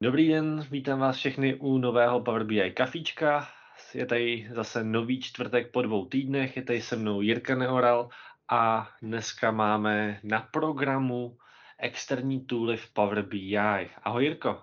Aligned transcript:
Dobrý 0.00 0.28
den, 0.28 0.66
vítám 0.70 0.98
vás 0.98 1.16
všechny 1.16 1.54
u 1.54 1.78
nového 1.78 2.20
Power 2.20 2.44
BI 2.44 2.70
kafíčka. 2.70 3.48
Je 3.94 4.06
tady 4.06 4.48
zase 4.54 4.84
nový 4.84 5.20
čtvrtek 5.20 5.72
po 5.72 5.82
dvou 5.82 6.06
týdnech, 6.06 6.56
je 6.56 6.62
tady 6.62 6.80
se 6.80 6.96
mnou 6.96 7.20
Jirka 7.20 7.54
Neoral 7.54 8.08
a 8.48 8.90
dneska 9.02 9.50
máme 9.50 10.20
na 10.22 10.40
programu 10.40 11.38
externí 11.78 12.40
tooly 12.40 12.76
v 12.76 12.92
Power 12.92 13.22
BI. 13.22 13.56
Ahoj 14.02 14.24
Jirko. 14.24 14.62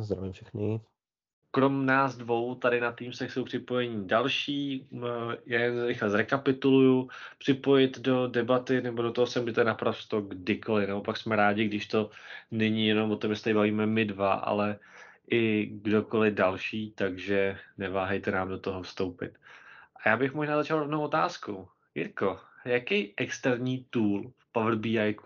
Zdravím 0.00 0.32
všechny 0.32 0.80
krom 1.50 1.86
nás 1.86 2.16
dvou 2.16 2.54
tady 2.54 2.80
na 2.80 2.92
Teamsech 2.92 3.32
jsou 3.32 3.44
připojení 3.44 4.08
další. 4.08 4.88
Já 5.46 5.60
je 5.60 5.86
rychle 5.86 6.10
zrekapituluju. 6.10 7.08
Připojit 7.38 7.98
do 7.98 8.26
debaty 8.26 8.82
nebo 8.82 9.02
do 9.02 9.12
toho 9.12 9.26
se 9.26 9.40
můžete 9.40 9.64
naprosto 9.64 10.20
kdykoliv. 10.20 10.88
Naopak 10.88 11.16
jsme 11.16 11.36
rádi, 11.36 11.64
když 11.64 11.86
to 11.86 12.10
není 12.50 12.86
jenom 12.86 13.10
o 13.10 13.16
tom, 13.16 13.34
že 13.34 13.54
bavíme 13.54 13.86
my 13.86 14.04
dva, 14.04 14.32
ale 14.32 14.78
i 15.30 15.70
kdokoliv 15.72 16.34
další, 16.34 16.90
takže 16.90 17.58
neváhejte 17.78 18.30
nám 18.30 18.48
do 18.48 18.58
toho 18.58 18.82
vstoupit. 18.82 19.38
A 20.04 20.08
já 20.08 20.16
bych 20.16 20.34
možná 20.34 20.56
začal 20.56 20.78
rovnou 20.78 21.02
otázkou. 21.02 21.68
Jirko, 21.94 22.40
jaký 22.64 23.14
externí 23.16 23.86
tool 23.90 24.32
v 24.38 24.52
Power 24.52 24.74
BI 24.74 25.16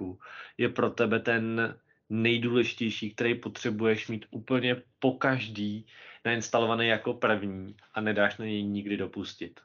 je 0.59 0.69
pro 0.69 0.91
tebe 0.91 1.21
ten 1.21 1.77
nejdůležitější, 2.11 3.15
který 3.15 3.35
potřebuješ 3.35 4.09
mít 4.09 4.27
úplně 4.31 4.83
po 4.99 5.13
každý 5.13 5.87
nainstalovaný 6.25 6.87
jako 6.87 7.15
první 7.15 7.77
a 7.95 8.01
nedáš 8.01 8.39
na 8.39 8.45
něj 8.45 8.65
nikdy 8.65 8.97
dopustit. 8.97 9.61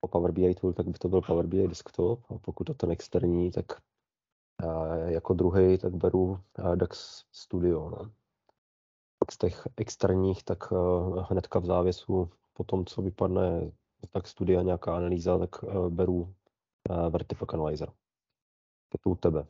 Po 0.00 0.08
Power 0.08 0.32
BI 0.32 0.54
tool, 0.54 0.72
tak 0.72 0.86
by 0.86 0.98
to 0.98 1.08
byl 1.08 1.22
Power 1.22 1.46
BI 1.46 1.68
desktop 1.68 2.20
a 2.30 2.38
pokud 2.38 2.64
to 2.64 2.74
ten 2.74 2.90
externí, 2.90 3.50
tak 3.50 3.66
jako 5.06 5.34
druhý, 5.34 5.78
tak 5.78 5.94
beru 5.94 6.40
DAX 6.74 7.24
Studio. 7.32 7.90
No. 7.90 8.12
Z 9.30 9.38
těch 9.38 9.68
externích, 9.76 10.42
tak 10.42 10.58
hnedka 11.30 11.58
v 11.58 11.64
závěsu, 11.64 12.30
po 12.52 12.64
tom, 12.64 12.86
co 12.86 13.02
vypadne 13.02 13.70
tak 14.10 14.26
studia 14.26 14.62
nějaká 14.62 14.96
analýza, 14.96 15.38
tak 15.38 15.64
beru 15.88 16.34
Vertipack 17.10 17.54
Analyzer. 17.54 17.88
Je 18.92 18.98
to 19.00 19.10
u 19.10 19.14
tebe. 19.14 19.46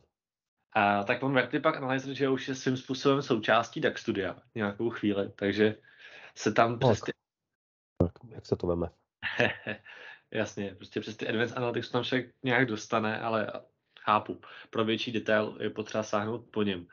A 0.73 1.03
tak 1.03 1.23
on 1.23 1.33
Vertipack 1.33 1.77
Analyzer, 1.77 2.13
že 2.13 2.29
už 2.29 2.47
je 2.47 2.55
svým 2.55 2.77
způsobem 2.77 3.21
součástí 3.21 3.81
DAX 3.81 4.01
studia 4.01 4.35
nějakou 4.55 4.89
chvíli, 4.89 5.31
takže 5.35 5.75
se 6.35 6.51
tam 6.51 6.71
no, 6.71 6.77
přes 6.77 7.01
ty... 7.01 7.11
Jak 8.29 8.45
se 8.45 8.55
to 8.55 8.67
veme? 8.67 8.87
Jasně, 10.31 10.75
prostě 10.75 10.99
přes 10.99 11.17
ty 11.17 11.27
Advanced 11.27 11.57
Analytics 11.57 11.89
tam 11.89 12.03
člověk 12.03 12.33
nějak 12.43 12.65
dostane, 12.65 13.19
ale 13.19 13.51
chápu, 13.99 14.41
pro 14.69 14.85
větší 14.85 15.11
detail 15.11 15.57
je 15.59 15.69
potřeba 15.69 16.03
sáhnout 16.03 16.45
po 16.51 16.63
něm. 16.63 16.87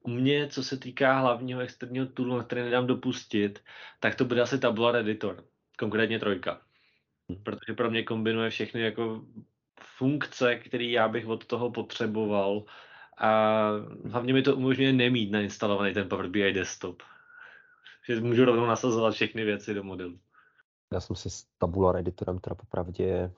U 0.00 0.10
mě, 0.10 0.48
co 0.48 0.62
se 0.62 0.76
týká 0.76 1.18
hlavního 1.18 1.60
externího 1.60 2.06
toolu, 2.06 2.36
na 2.36 2.44
který 2.44 2.62
nedám 2.62 2.86
dopustit, 2.86 3.64
tak 4.00 4.14
to 4.14 4.24
bude 4.24 4.42
asi 4.42 4.58
Tabular 4.58 4.96
Editor, 4.96 5.44
konkrétně 5.78 6.18
trojka. 6.18 6.60
Hm. 7.32 7.42
Protože 7.42 7.72
pro 7.76 7.90
mě 7.90 8.02
kombinuje 8.02 8.50
všechny 8.50 8.80
jako 8.80 9.24
funkce, 9.80 10.56
které 10.56 10.84
já 10.84 11.08
bych 11.08 11.26
od 11.26 11.44
toho 11.44 11.70
potřeboval, 11.70 12.64
a 13.20 13.70
hlavně 14.10 14.32
mi 14.32 14.42
to 14.42 14.56
umožňuje 14.56 14.92
nemít 14.92 15.30
nainstalovaný 15.30 15.94
ten 15.94 16.08
Power 16.08 16.28
BI 16.28 16.52
desktop. 16.52 17.02
Že 18.08 18.20
můžu 18.20 18.44
rovnou 18.44 18.66
nasazovat 18.66 19.14
všechny 19.14 19.44
věci 19.44 19.74
do 19.74 19.82
modelu. 19.82 20.18
Já 20.92 21.00
jsem 21.00 21.16
si 21.16 21.30
s 21.30 21.46
Tabular 21.58 21.96
editorem 21.96 22.38
teda 22.38 22.54
popravdě 22.54 23.32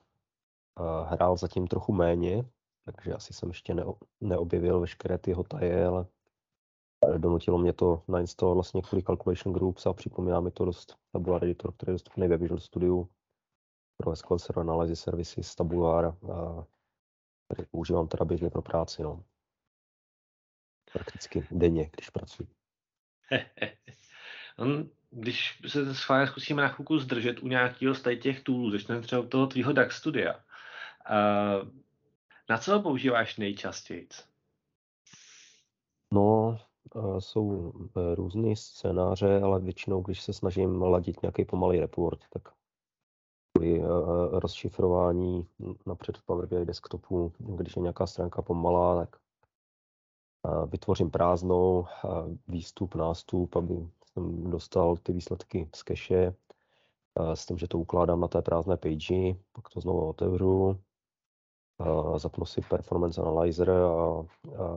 uh, 0.81 1.09
hrál 1.09 1.37
zatím 1.37 1.67
trochu 1.67 1.93
méně, 1.93 2.45
takže 2.85 3.15
asi 3.15 3.35
jsem 3.35 3.49
ještě 3.49 3.75
neo, 3.75 3.95
neobjevil 4.21 4.81
veškeré 4.81 5.19
ty 5.19 5.31
jeho 5.31 5.45
taje, 5.45 5.87
ale 5.87 6.07
donutilo 7.19 7.59
mě 7.59 7.73
to 7.73 8.03
nainstalovat 8.09 8.55
vlastně 8.55 8.83
kvůli 8.83 9.03
Calculation 9.03 9.55
Groups 9.55 9.87
a 9.87 9.93
připomíná 9.93 10.41
mi 10.41 10.51
to 10.51 10.65
dost 10.65 10.97
Tabular 11.13 11.45
editor, 11.45 11.73
který 11.73 11.91
je 11.91 11.95
dostupný 11.95 12.29
ve 12.29 12.37
Visual 12.37 12.61
Studio 12.61 13.07
pro 13.97 14.17
SQL 14.17 14.39
Server 14.39 14.61
Analysis 14.61 15.01
Services 15.01 15.55
Tabular, 15.55 16.05
a 16.05 16.65
který 17.49 17.67
používám 17.71 18.09
teda 18.09 18.25
běžně 18.25 18.51
pro 18.51 18.63
práci. 18.63 19.03
No 19.03 19.25
prakticky 20.93 21.47
denně, 21.51 21.91
když 21.97 22.11
pracuji. 22.11 22.49
On, 24.59 24.89
když 25.11 25.61
se 25.67 25.95
schválně 25.95 26.27
zkusíme 26.27 26.63
na 26.63 26.69
chvilku 26.69 26.99
zdržet 26.99 27.43
u 27.43 27.49
nějakého 27.49 27.95
z 27.95 28.03
těch 28.21 28.41
toolů, 28.41 28.71
začneme 28.71 29.01
třeba 29.01 29.23
od 29.23 29.29
toho 29.29 29.47
tvýho 29.47 29.73
DAX 29.73 29.97
studia, 29.97 30.35
uh, 30.35 31.69
na 32.51 32.59
co 32.59 32.73
ho 32.73 32.83
používáš 32.83 33.37
nejčastěji? 33.37 34.09
No, 36.13 36.59
jsou 37.19 37.43
uh, 37.43 38.15
různé 38.15 38.57
scénáře, 38.57 39.41
ale 39.41 39.61
většinou, 39.61 40.03
když 40.03 40.23
se 40.23 40.33
snažím 40.33 40.83
ladit 40.83 41.23
nějaký 41.23 41.45
pomalý 41.45 41.81
report, 41.81 42.21
tak 42.31 42.43
kvůli 43.53 43.81
uh, 43.81 43.87
rozšifrování 44.39 45.47
napřed 45.87 46.19
v 46.19 46.23
Power 46.23 46.47
BI 46.47 46.65
desktopu, 46.65 47.33
když 47.39 47.77
je 47.77 47.83
nějaká 47.83 48.07
stránka 48.07 48.43
pomalá, 48.43 49.07
tak 49.07 49.17
vytvořím 50.67 51.11
prázdnou 51.11 51.87
výstup, 52.49 52.95
nástup, 52.95 53.57
aby 53.57 53.89
jsem 54.05 54.51
dostal 54.51 54.97
ty 54.97 55.13
výsledky 55.13 55.69
z 55.75 55.85
cache 55.85 56.35
s 57.35 57.47
tím, 57.47 57.59
že 57.59 57.69
to 57.69 57.79
ukládám 57.79 58.21
na 58.21 58.29
té 58.29 58.43
prázdné 58.43 58.77
page, 58.77 59.35
pak 59.53 59.69
to 59.69 59.81
znovu 59.81 60.09
otevřu, 60.09 60.81
zapnu 62.17 62.45
si 62.45 62.61
Performance 62.61 63.23
Analyzer 63.23 63.71
a, 63.71 64.27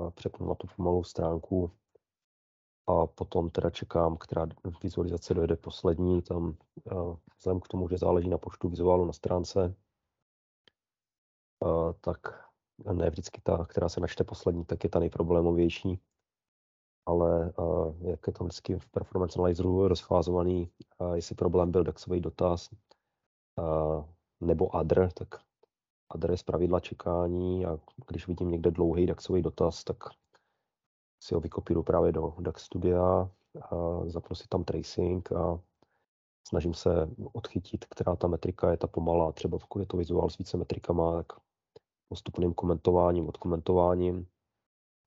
přepnu 0.09 0.47
na 0.47 0.55
tu 0.55 0.67
pomalou 0.75 1.03
stránku. 1.03 1.71
A 2.87 3.07
potom 3.07 3.49
teda 3.49 3.69
čekám, 3.69 4.17
která 4.17 4.47
vizualizace 4.83 5.33
dojde 5.33 5.55
poslední, 5.55 6.21
tam 6.21 6.57
vzhledem 7.37 7.59
k 7.59 7.67
tomu, 7.67 7.89
že 7.89 7.97
záleží 7.97 8.29
na 8.29 8.37
počtu 8.37 8.69
vizuálu 8.69 9.05
na 9.05 9.13
stránce, 9.13 9.75
tak 12.01 12.44
ne 12.93 13.09
vždycky 13.09 13.41
ta, 13.41 13.65
která 13.65 13.89
se 13.89 13.99
načte 13.99 14.23
poslední, 14.23 14.65
tak 14.65 14.83
je 14.83 14.89
ta 14.89 14.99
nejproblémovější. 14.99 15.99
Ale 17.05 17.53
uh, 17.57 17.95
jak 18.01 18.27
je 18.27 18.33
to 18.33 18.43
vždycky 18.43 18.79
v 18.79 18.87
performance 18.87 19.39
analyzeru 19.39 19.87
rozfázovaný, 19.87 20.71
uh, 20.99 21.13
jestli 21.13 21.35
problém 21.35 21.71
byl 21.71 21.83
DAXový 21.83 22.21
dotaz 22.21 22.69
uh, 22.71 24.05
nebo 24.41 24.75
ADR, 24.75 25.11
tak 25.11 25.27
ADR 26.09 26.31
je 26.31 26.37
zpravidla 26.37 26.79
čekání 26.79 27.65
a 27.65 27.79
když 28.07 28.27
vidím 28.27 28.51
někde 28.51 28.71
dlouhý 28.71 29.05
DAXový 29.05 29.41
dotaz, 29.41 29.83
tak 29.83 30.03
si 31.23 31.33
ho 31.33 31.39
vykopíru 31.39 31.83
právě 31.83 32.11
do 32.11 32.35
DAX 32.39 32.63
studia, 32.63 33.29
a 33.61 33.75
zapnu 34.05 34.35
tam 34.49 34.63
tracing 34.63 35.31
a 35.31 35.59
snažím 36.47 36.73
se 36.73 37.09
odchytit, 37.33 37.85
která 37.85 38.15
ta 38.15 38.27
metrika 38.27 38.71
je 38.71 38.77
ta 38.77 38.87
pomalá. 38.87 39.31
Třeba 39.31 39.59
pokud 39.59 39.79
je 39.79 39.85
to 39.85 39.97
vizuál 39.97 40.29
s 40.29 40.37
více 40.37 40.57
metrikama, 40.57 41.23
tak 41.23 41.33
postupným 42.07 42.53
komentováním, 42.53 43.29
odkomentováním. 43.29 44.27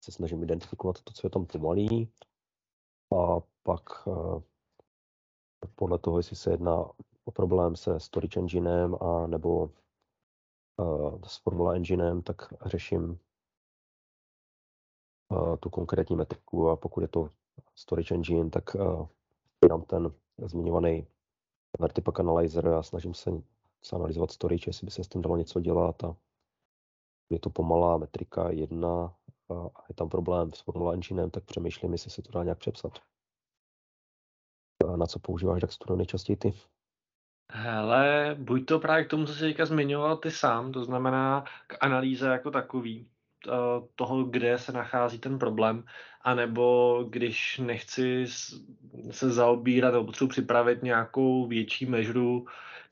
Se 0.04 0.12
snažím 0.12 0.42
identifikovat 0.42 1.02
to, 1.02 1.12
co 1.12 1.26
je 1.26 1.30
tam 1.30 1.46
pomalý. 1.46 2.12
A 3.18 3.40
pak 3.62 3.82
eh, 4.08 4.42
podle 5.74 5.98
toho, 5.98 6.18
jestli 6.18 6.36
se 6.36 6.50
jedná 6.50 6.90
o 7.28 7.30
problém 7.30 7.76
se 7.76 8.00
storage 8.00 8.40
enginem 8.40 8.96
a 9.00 9.26
nebo 9.26 9.70
uh, 10.76 11.20
s 11.26 11.36
Formula 11.42 11.74
enginem, 11.74 12.22
tak 12.22 12.54
řeším 12.66 13.18
uh, 15.28 15.56
tu 15.56 15.70
konkrétní 15.70 16.16
metriku. 16.16 16.68
A 16.68 16.76
pokud 16.76 17.00
je 17.00 17.08
to 17.08 17.30
storage 17.74 18.14
engine, 18.14 18.50
tak 18.50 18.76
dám 19.68 19.82
ten 19.82 20.12
zmiňovaný 20.38 21.06
Vertipack 21.80 22.20
Analyzer 22.20 22.68
a 22.68 22.82
snažím 22.82 23.14
se 23.14 23.30
analyzovat 23.92 24.30
storage, 24.30 24.68
jestli 24.68 24.84
by 24.84 24.90
se 24.90 25.04
s 25.04 25.08
tím 25.08 25.22
dalo 25.22 25.36
něco 25.36 25.60
dělat 25.60 26.04
a 26.04 26.16
je 27.30 27.38
to 27.38 27.50
pomalá 27.50 27.96
metrika 27.96 28.50
jedna 28.50 29.14
a 29.50 29.82
je 29.88 29.94
tam 29.94 30.08
problém 30.08 30.52
s 30.52 30.60
Formula 30.60 30.92
Enginem, 30.92 31.30
tak 31.30 31.44
přemýšlím, 31.44 31.92
jestli 31.92 32.10
se 32.10 32.22
to 32.22 32.32
dá 32.32 32.42
nějak 32.44 32.58
přepsat. 32.58 32.92
A 34.92 34.96
na 34.96 35.06
co 35.06 35.18
používáš 35.18 35.60
Daxturo 35.60 35.96
nejčastěji 35.96 36.36
ty? 36.36 36.52
Hele, 37.52 38.36
buď 38.38 38.66
to 38.66 38.78
právě 38.78 39.04
k 39.04 39.10
tomu, 39.10 39.26
co 39.26 39.34
jsi 39.34 39.40
teďka 39.40 39.66
zmiňoval 39.66 40.16
ty 40.16 40.30
sám, 40.30 40.72
to 40.72 40.84
znamená 40.84 41.44
k 41.66 41.76
analýze 41.80 42.28
jako 42.28 42.50
takový, 42.50 43.08
toho, 43.94 44.24
kde 44.24 44.58
se 44.58 44.72
nachází 44.72 45.18
ten 45.18 45.38
problém, 45.38 45.84
anebo 46.22 47.04
když 47.08 47.58
nechci 47.58 48.26
se 49.10 49.30
zaobírat 49.30 49.92
nebo 49.92 50.04
potřebuji 50.04 50.28
připravit 50.28 50.82
nějakou 50.82 51.46
větší 51.46 51.86
mežru, 51.86 52.46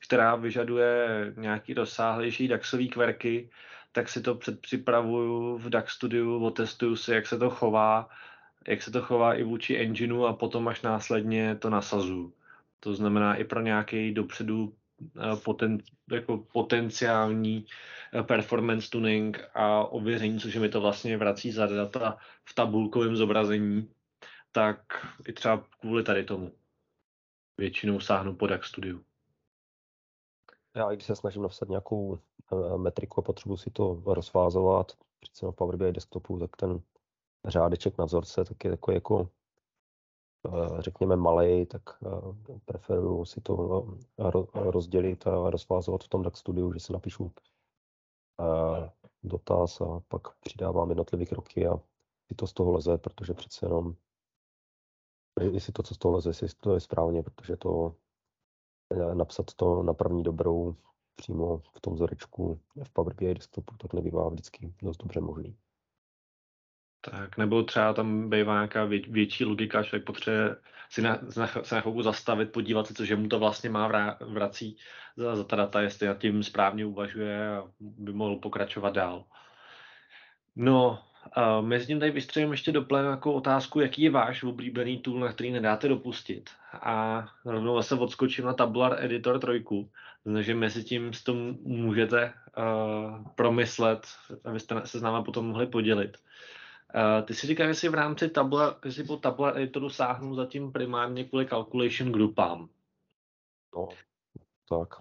která 0.07 0.37
vyžaduje 0.37 1.33
nějaký 1.37 1.75
rozsáhlejší 1.75 2.49
DAXový 2.49 2.89
kverky, 2.89 3.51
tak 3.97 4.09
si 4.09 4.21
to 4.21 4.35
předpřipravuju 4.35 5.59
v 5.59 5.71
DAX 5.71 5.93
Studiu, 5.93 6.45
otestuju 6.45 6.97
si, 6.97 7.13
jak 7.13 7.27
se 7.27 7.39
to 7.39 7.51
chová, 7.51 8.09
jak 8.69 8.83
se 8.83 8.91
to 8.91 9.03
chová 9.03 9.35
i 9.35 9.43
vůči 9.43 9.77
engineu 9.77 10.25
a 10.25 10.33
potom 10.33 10.69
až 10.69 10.83
následně 10.83 11.57
to 11.57 11.71
nasazuju. 11.71 12.33
To 12.81 12.95
znamená 12.95 13.35
i 13.35 13.45
pro 13.45 13.61
nějaký 13.61 14.15
dopředu 14.15 14.75
eh, 15.03 15.37
poten, 15.45 15.79
jako 16.11 16.39
potenciální 16.53 17.67
eh, 18.15 18.23
performance 18.23 18.91
tuning 18.91 19.41
a 19.55 19.85
ověření, 19.85 20.41
což 20.41 20.57
mi 20.57 20.69
to 20.69 20.81
vlastně 20.81 21.17
vrací 21.17 21.53
za 21.53 21.67
data 21.67 22.19
v 22.45 22.55
tabulkovém 22.55 23.17
zobrazení, 23.17 23.91
tak 24.53 25.07
i 25.29 25.33
třeba 25.33 25.65
kvůli 25.81 26.03
tady 26.03 26.25
tomu. 26.25 26.53
Většinou 27.59 28.01
sáhnu 28.01 28.35
po 28.35 28.47
DAX 28.47 28.69
Studio. 28.69 29.01
Já 30.75 30.91
i 30.91 30.97
když 30.97 31.07
se 31.07 31.17
snažím 31.17 31.43
napsat 31.43 31.69
nějakou 31.69 32.19
metriku 32.77 33.21
a 33.21 33.23
potřebuji 33.23 33.57
si 33.57 33.71
to 33.71 34.03
rozfázovat, 34.07 34.93
přece 35.21 35.47
v 35.47 35.53
Power 35.53 35.77
BI 35.77 35.93
desktopu, 35.93 36.39
tak 36.39 36.57
ten 36.57 36.81
řádeček 37.47 37.99
na 37.99 38.05
vzorce 38.05 38.45
tak 38.45 38.65
je 38.65 38.71
takový 38.71 38.95
jako 38.95 39.31
eh, 40.47 40.83
řekněme 40.83 41.17
malej, 41.17 41.67
tak 41.67 41.83
eh, 42.07 42.59
preferuju 42.65 43.25
si 43.25 43.41
to 43.41 43.87
rozdělit 44.55 45.27
a 45.27 45.51
rozfázovat 45.51 46.05
v 46.05 46.09
tom 46.09 46.23
DAX 46.23 46.39
Studiu, 46.39 46.73
že 46.73 46.81
si 46.81 46.93
napíšu 46.93 47.33
dotaz 49.23 49.81
a 49.81 50.01
pak 50.09 50.39
přidávám 50.39 50.89
jednotlivé 50.89 51.25
kroky 51.25 51.67
a 51.67 51.77
si 52.29 52.35
to 52.37 52.47
z 52.47 52.53
toho 52.53 52.73
leze, 52.73 52.99
protože 52.99 53.35
přece 53.35 53.67
jenom 53.67 53.97
jestli 55.41 55.73
to, 55.73 55.83
co 55.83 55.95
z 55.95 55.99
toho 55.99 56.15
leze, 56.15 56.29
jestli 56.29 56.49
to 56.49 56.75
je 56.75 56.81
správně, 56.81 57.23
protože 57.23 57.57
to 57.57 57.97
napsat 59.15 59.55
to 59.55 59.83
na 59.83 59.95
první 59.95 60.23
dobrou 60.23 60.77
přímo 61.17 61.59
v 61.59 61.81
tom 61.81 61.95
vzorečku 61.95 62.61
v 62.85 62.91
Power 62.93 63.15
BI 63.15 63.35
desktopu, 63.35 63.77
tak 63.77 63.93
nebývá 63.93 64.29
vždycky 64.29 64.75
dost 64.83 64.97
dobře 64.97 65.21
možný. 65.21 65.57
Tak, 67.01 67.37
nebo 67.37 67.63
třeba 67.63 67.93
tam 67.93 68.31
bývá 68.31 68.55
nějaká 68.55 68.85
vě, 68.85 69.01
větší 69.09 69.45
logika, 69.45 69.83
člověk 69.83 70.05
potřebuje 70.05 70.57
si 70.91 71.03
na, 71.03 71.19
se 71.63 71.75
na 71.75 71.81
chvilku 71.81 72.03
zastavit, 72.03 72.53
podívat 72.53 72.87
se, 72.87 72.95
co, 72.95 73.05
že 73.05 73.17
mu 73.17 73.29
to 73.29 73.39
vlastně 73.39 73.71
má 73.71 73.89
vrá, 73.89 74.19
vrací 74.21 74.77
za, 75.17 75.37
za 75.37 75.45
ta 75.45 75.57
data, 75.57 75.81
jestli 75.81 76.07
nad 76.07 76.19
tím 76.19 76.43
správně 76.43 76.87
uvažuje 76.87 77.49
a 77.49 77.71
by 77.81 78.13
mohl 78.13 78.37
pokračovat 78.37 78.95
dál. 78.95 79.25
No, 80.57 81.03
Uh, 81.37 81.67
mezi 81.67 81.87
tím 81.87 82.01
tady 82.01 82.11
vystřelím 82.11 82.51
ještě 82.51 82.73
do 82.73 82.87
jako 82.97 83.33
otázku, 83.33 83.81
jaký 83.81 84.03
je 84.03 84.11
váš 84.11 84.43
oblíbený 84.43 84.99
tool, 84.99 85.21
na 85.21 85.33
který 85.33 85.51
nedáte 85.51 85.89
dopustit. 85.89 86.51
A 86.73 87.27
rovnou 87.45 87.77
zase 87.77 87.95
odskočím 87.95 88.45
na 88.45 88.53
Tabular 88.53 89.05
Editor 89.05 89.39
3, 89.39 89.65
takže 90.35 90.55
mezi 90.55 90.85
tím 90.85 91.13
s 91.13 91.23
tom 91.23 91.57
můžete 91.63 92.33
uh, 92.57 93.29
promyslet, 93.35 94.07
abyste 94.45 94.83
se 94.85 94.99
s 94.99 95.03
náma 95.03 95.23
potom 95.23 95.47
mohli 95.47 95.67
podělit. 95.67 96.17
Uh, 96.95 97.27
ty 97.27 97.35
si 97.35 97.47
říkáš, 97.47 97.69
že 97.69 97.75
si 97.75 97.89
v 97.89 97.95
rámci 97.95 98.29
Tabular, 98.29 98.75
si 98.89 99.05
po 99.05 99.17
Tabular 99.17 99.59
Editoru 99.59 99.91
sáhnu 99.91 100.35
zatím 100.35 100.73
primárně 100.73 101.25
kvůli 101.25 101.47
calculation 101.47 102.13
grupám. 102.13 102.69
No, 103.77 103.89
tak. 104.69 104.99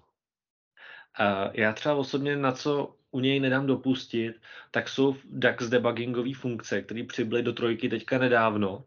Uh, 1.20 1.52
já 1.54 1.74
třeba 1.74 1.96
osobně 1.96 2.38
na 2.38 2.52
co 2.52 2.96
u 3.16 3.20
něj 3.20 3.40
nedám 3.40 3.68
dopustit, 3.68 4.42
tak 4.72 4.90
jsou 4.90 5.16
DAX 5.24 5.70
debuggingové 5.70 6.34
funkce, 6.34 6.82
které 6.82 7.04
přibyly 7.04 7.44
do 7.44 7.54
trojky 7.54 7.90
teďka 7.90 8.18
nedávno, 8.18 8.84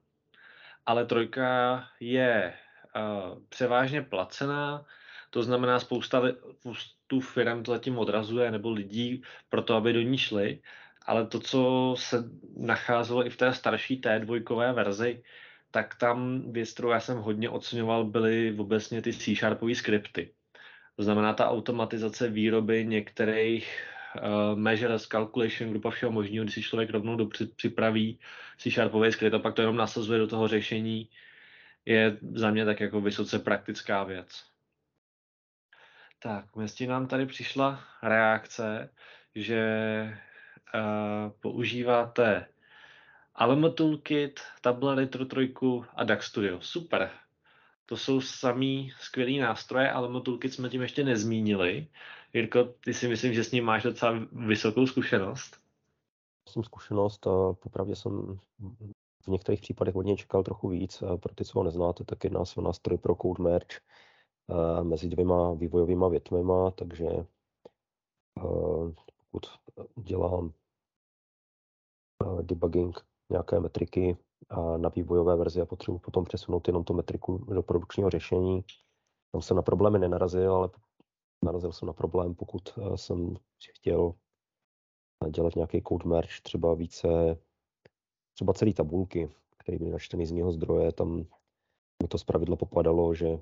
ale 0.86 1.06
trojka 1.06 1.84
je 2.00 2.52
uh, 2.52 3.42
převážně 3.48 4.02
placená, 4.02 4.84
to 5.30 5.42
znamená 5.42 5.80
spousta, 5.80 6.22
spoustu 6.60 7.20
firm 7.20 7.62
to 7.62 7.72
zatím 7.72 7.98
odrazuje, 7.98 8.50
nebo 8.50 8.70
lidí 8.70 9.22
pro 9.48 9.62
to, 9.62 9.74
aby 9.74 9.92
do 9.92 10.00
ní 10.00 10.18
šli, 10.18 10.60
ale 11.06 11.26
to, 11.26 11.40
co 11.40 11.94
se 11.98 12.24
nacházelo 12.56 13.26
i 13.26 13.30
v 13.30 13.36
té 13.36 13.54
starší 13.54 14.00
T2 14.00 14.74
verzi, 14.74 15.22
tak 15.70 15.94
tam 15.94 16.52
věc, 16.52 16.72
kterou 16.72 16.88
já 16.88 17.00
jsem 17.00 17.18
hodně 17.18 17.50
oceňoval, 17.50 18.04
byly 18.04 18.56
obecně 18.58 19.02
ty 19.02 19.12
C-sharpové 19.12 19.74
skripty. 19.74 20.32
To 20.96 21.02
znamená 21.02 21.32
ta 21.32 21.48
automatizace 21.48 22.28
výroby 22.28 22.86
některých 22.86 23.97
uh, 24.16 24.58
measures, 24.58 25.06
calculation, 25.06 25.70
grupa 25.70 25.90
všeho 25.90 26.12
možného, 26.12 26.44
když 26.44 26.54
si 26.54 26.62
člověk 26.62 26.90
rovnou 26.90 27.16
do, 27.16 27.28
připraví 27.56 28.18
si 28.58 28.70
sharpový 28.70 29.12
skryt 29.12 29.34
a 29.34 29.38
pak 29.38 29.54
to 29.54 29.62
jenom 29.62 29.76
nasazuje 29.76 30.18
do 30.18 30.26
toho 30.26 30.48
řešení, 30.48 31.08
je 31.84 32.18
za 32.32 32.50
mě 32.50 32.64
tak 32.64 32.80
jako 32.80 33.00
vysoce 33.00 33.38
praktická 33.38 34.04
věc. 34.04 34.44
Tak, 36.18 36.56
mezi 36.56 36.86
nám 36.86 37.06
tady 37.06 37.26
přišla 37.26 37.84
reakce, 38.02 38.90
že 39.34 39.62
uh, 40.74 41.30
používáte 41.40 42.46
Alamo 43.34 43.70
Toolkit, 43.70 44.40
Tabula 44.60 44.94
Retro 44.94 45.24
3 45.24 45.54
a 45.94 46.04
DAX 46.04 46.26
Studio. 46.26 46.60
Super. 46.60 47.10
To 47.88 47.96
jsou 47.96 48.20
samý 48.20 48.92
skvělý 49.00 49.38
nástroje, 49.38 49.92
ale 49.92 50.20
Toolkit 50.20 50.52
jsme 50.52 50.68
tím 50.68 50.82
ještě 50.82 51.04
nezmínili. 51.04 51.88
Jirko, 52.32 52.64
ty 52.64 52.94
si 52.94 53.08
myslím, 53.08 53.34
že 53.34 53.44
s 53.44 53.52
ním 53.52 53.64
máš 53.64 53.82
docela 53.82 54.12
vysokou 54.32 54.86
zkušenost. 54.86 55.56
Jsem 56.48 56.64
zkušenost 56.64 57.26
a 57.26 57.52
popravdě 57.52 57.96
jsem 57.96 58.38
v 59.24 59.28
některých 59.28 59.60
případech 59.60 59.96
od 59.96 60.02
něj 60.02 60.16
čekal 60.16 60.42
trochu 60.42 60.68
víc. 60.68 61.02
Pro 61.20 61.34
ty, 61.34 61.44
co 61.44 61.58
ho 61.58 61.64
neznáte, 61.64 62.04
tak 62.04 62.24
jedná 62.24 62.44
se 62.44 62.60
o 62.60 62.62
nástroj 62.62 62.98
pro 62.98 63.14
code 63.14 63.42
merge 63.42 63.76
mezi 64.82 65.08
dvěma 65.08 65.52
vývojovými 65.52 66.04
větvema, 66.10 66.70
takže 66.70 67.06
pokud 69.30 69.46
dělám 69.96 70.52
debugging 72.42 73.00
nějaké 73.30 73.60
metriky 73.60 74.16
na 74.76 74.88
vývojové 74.88 75.36
verzi 75.36 75.60
a 75.60 75.66
potřebuji 75.66 75.98
potom 75.98 76.24
přesunout 76.24 76.68
jenom 76.68 76.84
tu 76.84 76.94
metriku 76.94 77.38
do 77.38 77.62
produkčního 77.62 78.10
řešení, 78.10 78.64
tam 79.32 79.42
jsem 79.42 79.56
na 79.56 79.62
problémy 79.62 79.98
nenarazil, 79.98 80.54
ale 80.54 80.70
narazil 81.44 81.72
jsem 81.72 81.86
na 81.86 81.92
problém, 81.92 82.34
pokud 82.34 82.78
eh, 82.78 82.96
jsem 82.96 83.36
chtěl 83.76 84.14
dělat 85.30 85.56
nějaký 85.56 85.82
code 85.88 86.08
merge, 86.08 86.32
třeba 86.42 86.74
více, 86.74 87.08
třeba 88.34 88.52
celý 88.52 88.74
tabulky, 88.74 89.30
které 89.58 89.78
byly 89.78 89.90
načteny 89.90 90.26
z 90.26 90.32
mého 90.32 90.52
zdroje, 90.52 90.92
tam 90.92 91.16
mi 92.02 92.08
to 92.08 92.18
zpravidla 92.18 92.56
popadalo, 92.56 93.14
že 93.14 93.28
eh, 93.28 93.40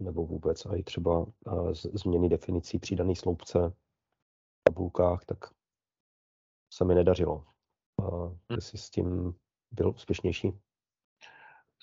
nebo 0.00 0.26
vůbec 0.26 0.66
i 0.76 0.82
třeba 0.82 1.26
eh, 1.46 1.74
změny 1.74 2.28
definicí 2.28 2.78
přidaný 2.78 3.16
sloupce 3.16 3.58
v 3.68 4.62
tabulkách, 4.68 5.24
tak 5.24 5.38
se 6.72 6.84
mi 6.84 6.94
nedařilo. 6.94 7.44
Hm. 8.00 8.36
Jestli 8.54 8.78
s 8.78 8.90
tím 8.90 9.34
byl 9.74 9.88
úspěšnější. 9.96 10.52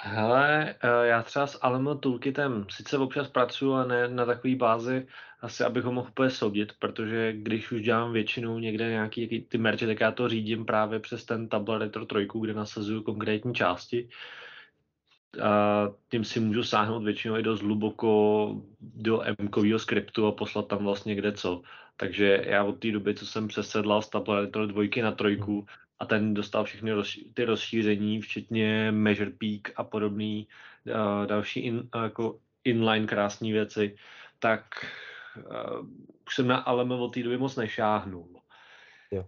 Hele, 0.04 0.76
eh, 0.84 1.08
já 1.08 1.24
třeba 1.24 1.48
s 1.48 1.60
Alamo 1.62 1.96
Toolkitem 1.96 2.66
sice 2.70 2.98
občas 2.98 3.28
pracuji, 3.28 3.74
a 3.74 3.86
ne 3.86 4.08
na 4.08 4.26
takové 4.26 4.56
bázi, 4.56 5.08
asi 5.42 5.64
abych 5.64 5.84
ho 5.84 5.92
mohl 5.92 6.08
úplně 6.10 6.30
soudit, 6.30 6.74
protože 6.80 7.34
když 7.34 7.72
už 7.72 7.82
dělám 7.82 8.14
většinou 8.14 8.60
někde 8.60 8.90
nějaký 8.90 9.46
ty 9.50 9.58
merče, 9.58 9.88
tak 9.88 10.00
já 10.00 10.12
to 10.12 10.30
řídím 10.30 10.66
právě 10.66 11.00
přes 11.00 11.26
ten 11.26 11.50
Tabula 11.50 11.78
Retro 11.78 12.06
3, 12.06 12.28
kde 12.42 12.54
nasazuju 12.54 13.04
konkrétní 13.04 13.54
části. 13.54 14.10
A 15.44 15.88
tím 16.10 16.24
si 16.24 16.40
můžu 16.40 16.64
sáhnout 16.64 17.04
většinou 17.04 17.38
i 17.38 17.44
dost 17.44 17.62
hluboko 17.62 18.62
do 18.80 19.22
m 19.22 19.80
skriptu 19.80 20.28
a 20.28 20.32
poslat 20.32 20.68
tam 20.68 20.84
vlastně 20.84 21.16
kde 21.16 21.32
co. 21.32 21.62
Takže 21.98 22.44
já 22.46 22.64
od 22.64 22.80
té 22.80 22.92
doby, 22.92 23.16
co 23.16 23.26
jsem 23.26 23.48
přesedlal 23.48 24.02
z 24.02 24.10
Tabula 24.10 24.42
Retro 24.42 24.68
2 24.68 25.02
na 25.02 25.12
trojku, 25.12 25.66
a 26.02 26.06
ten 26.06 26.34
dostal 26.34 26.64
všechny 26.64 26.92
roz, 26.92 27.18
ty 27.34 27.46
rozšíření, 27.46 28.22
včetně 28.22 28.92
Measure 28.92 29.32
Peak 29.32 29.74
a 29.76 29.84
podobné 29.84 30.44
uh, 30.44 31.26
další 31.26 31.60
in, 31.60 31.90
uh, 31.96 32.04
jako 32.04 32.40
inline 32.64 33.08
krásné 33.08 33.52
věci, 33.52 33.96
tak 34.40 34.66
uh, 35.38 35.88
už 36.28 36.36
jsem 36.36 36.48
na 36.48 36.58
Aleme 36.58 36.96
od 36.96 37.14
té 37.14 37.24
doby 37.24 37.38
moc 37.38 37.56
nešáhnul. 37.56 38.42
Jo. 39.12 39.26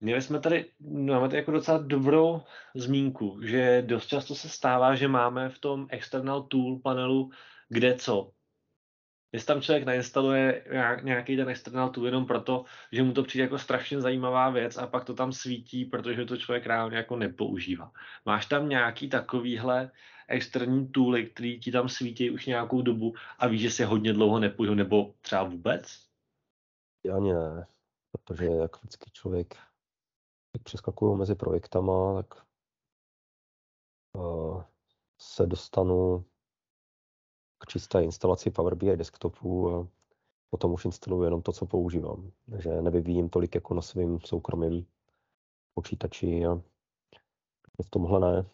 Měli 0.00 0.22
jsme 0.22 0.40
tady, 0.40 0.64
máme 0.80 1.28
tady 1.28 1.36
jako 1.36 1.50
docela 1.50 1.78
dobrou 1.78 2.42
zmínku, 2.74 3.40
že 3.42 3.82
dost 3.86 4.06
často 4.06 4.34
se 4.34 4.48
stává, 4.48 4.94
že 4.94 5.08
máme 5.08 5.48
v 5.48 5.58
tom 5.58 5.86
external 5.90 6.42
tool 6.42 6.78
panelu 6.78 7.30
kde 7.68 7.94
co 7.94 8.32
jestli 9.32 9.46
tam 9.46 9.60
člověk 9.62 9.84
nainstaluje 9.84 10.64
nějaký 11.02 11.36
ten 11.36 11.48
external 11.48 11.90
tool 11.90 12.06
jenom 12.06 12.26
proto, 12.26 12.64
že 12.92 13.02
mu 13.02 13.12
to 13.12 13.22
přijde 13.22 13.44
jako 13.44 13.58
strašně 13.58 14.00
zajímavá 14.00 14.50
věc 14.50 14.76
a 14.76 14.86
pak 14.86 15.04
to 15.04 15.14
tam 15.14 15.32
svítí, 15.32 15.84
protože 15.84 16.24
to 16.24 16.36
člověk 16.36 16.66
reálně 16.66 16.96
jako 16.96 17.16
nepoužívá. 17.16 17.92
Máš 18.24 18.46
tam 18.46 18.68
nějaký 18.68 19.08
takovýhle 19.08 19.90
externí 20.28 20.88
tooly, 20.88 21.26
který 21.26 21.60
ti 21.60 21.72
tam 21.72 21.88
svítí 21.88 22.30
už 22.30 22.46
nějakou 22.46 22.82
dobu 22.82 23.14
a 23.38 23.46
víš, 23.46 23.62
že 23.62 23.70
si 23.70 23.84
hodně 23.84 24.12
dlouho 24.12 24.38
nepoužil, 24.38 24.74
nebo 24.74 25.14
třeba 25.20 25.42
vůbec? 25.42 26.06
Já 27.04 27.16
ani 27.16 27.32
ne, 27.32 27.66
protože 28.12 28.44
jak 28.44 28.76
vždycky 28.76 29.10
člověk 29.12 29.54
jak 30.54 30.62
přeskakuju 30.62 31.16
mezi 31.16 31.34
projektama, 31.34 32.22
tak 32.22 32.46
uh, 34.12 34.62
se 35.20 35.46
dostanu 35.46 36.24
k 37.58 37.66
čisté 37.66 38.04
instalaci 38.04 38.50
Power 38.50 38.74
BI 38.74 38.96
desktopu 38.96 39.74
a 39.74 39.86
potom 40.50 40.72
už 40.72 40.84
instaluju 40.84 41.22
jenom 41.22 41.42
to, 41.42 41.52
co 41.52 41.66
používám. 41.66 42.30
Takže 42.50 42.82
nevyvíjím 42.82 43.28
tolik 43.28 43.54
jako 43.54 43.74
na 43.74 43.82
svém 43.82 44.20
soukromém 44.20 44.84
počítači 45.74 46.46
a 46.46 46.60
v 47.82 47.90
tomhle 47.90 48.20
ne. 48.20 48.44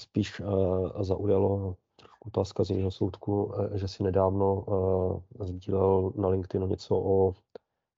Spíš 0.00 0.40
uh, 0.40 1.02
zaujalo 1.02 1.76
trošku 1.96 2.28
otázka 2.28 2.64
z 2.64 2.70
jiného 2.70 2.90
soudku, 2.90 3.44
uh, 3.44 3.74
že 3.74 3.88
si 3.88 4.02
nedávno 4.02 4.54
uh, 4.54 5.46
sdílel 5.46 6.12
na 6.16 6.28
LinkedInu 6.28 6.66
něco 6.66 6.96
o 6.96 7.34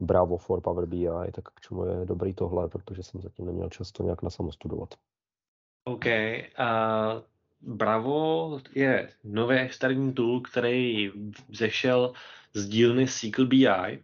Bravo 0.01 0.37
for 0.37 0.61
Power 0.61 0.87
BI, 0.87 1.33
tak 1.33 1.45
k 1.55 1.61
čemu 1.61 1.85
je 1.85 2.05
dobrý 2.05 2.35
tohle, 2.35 2.69
protože 2.69 3.03
jsem 3.03 3.21
zatím 3.21 3.47
neměl 3.47 3.69
často 3.71 4.03
nějak 4.03 4.23
na 4.23 4.31
samostudovat. 4.31 4.95
OK, 5.85 6.05
uh, 6.05 7.23
Bravo 7.63 8.61
je 8.75 9.11
nový 9.25 9.57
externí 9.57 10.13
tool, 10.13 10.41
který 10.41 11.11
zešel 11.49 12.13
z 12.55 12.69
dílny 12.69 13.07
SQL 13.07 13.47
BI, 13.47 14.03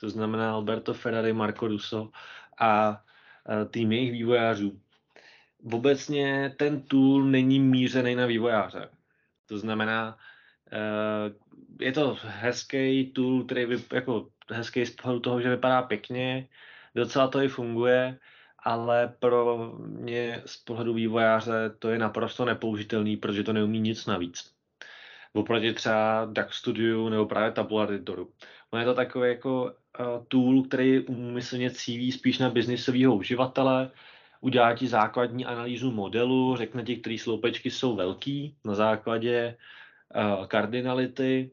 to 0.00 0.10
znamená 0.10 0.52
Alberto 0.52 0.94
Ferrari, 0.94 1.32
Marco 1.32 1.66
Russo 1.66 2.10
a 2.60 3.02
tým 3.70 3.92
jejich 3.92 4.12
vývojářů. 4.12 4.80
Obecně 5.72 6.54
ten 6.58 6.82
tool 6.82 7.24
není 7.24 7.60
mířený 7.60 8.14
na 8.14 8.26
vývojáře. 8.26 8.88
To 9.46 9.58
znamená, 9.58 10.18
eh, 10.72 11.84
je 11.84 11.92
to 11.92 12.18
hezký 12.22 13.06
tool, 13.06 13.44
který 13.44 13.64
vy, 13.64 13.76
jako 13.92 14.28
hezký 14.50 14.86
z 14.86 14.90
pohledu 14.90 15.20
toho, 15.20 15.40
že 15.40 15.50
vypadá 15.50 15.82
pěkně, 15.82 16.48
docela 16.94 17.28
to 17.28 17.40
i 17.40 17.48
funguje, 17.48 18.18
ale 18.62 19.14
pro 19.18 19.72
mě 19.78 20.42
z 20.46 20.56
pohledu 20.56 20.94
vývojáře 20.94 21.70
to 21.78 21.90
je 21.90 21.98
naprosto 21.98 22.44
nepoužitelný, 22.44 23.16
protože 23.16 23.42
to 23.44 23.52
neumí 23.52 23.80
nic 23.80 24.06
navíc. 24.06 24.52
Oproti 25.32 25.72
třeba 25.72 26.28
DAX 26.32 26.56
Studio 26.56 27.08
nebo 27.08 27.26
právě 27.26 27.52
Tabular 27.52 27.92
Editoru. 27.92 28.30
No 28.72 28.78
je 28.78 28.84
to 28.84 28.94
takový 28.94 29.28
jako 29.28 29.64
uh, 29.64 30.24
tool, 30.28 30.62
který 30.62 31.00
umyslně 31.00 31.70
cílí 31.70 32.12
spíš 32.12 32.38
na 32.38 32.50
biznisového 32.50 33.14
uživatele, 33.14 33.90
udělá 34.40 34.76
ti 34.76 34.86
základní 34.86 35.44
analýzu 35.44 35.90
modelu, 35.90 36.56
řekne 36.56 36.82
ti, 36.82 36.96
které 36.96 37.18
sloupečky 37.18 37.70
jsou 37.70 37.96
velký 37.96 38.56
na 38.64 38.74
základě 38.74 39.56
uh, 40.14 40.46
kardinality, 40.46 41.50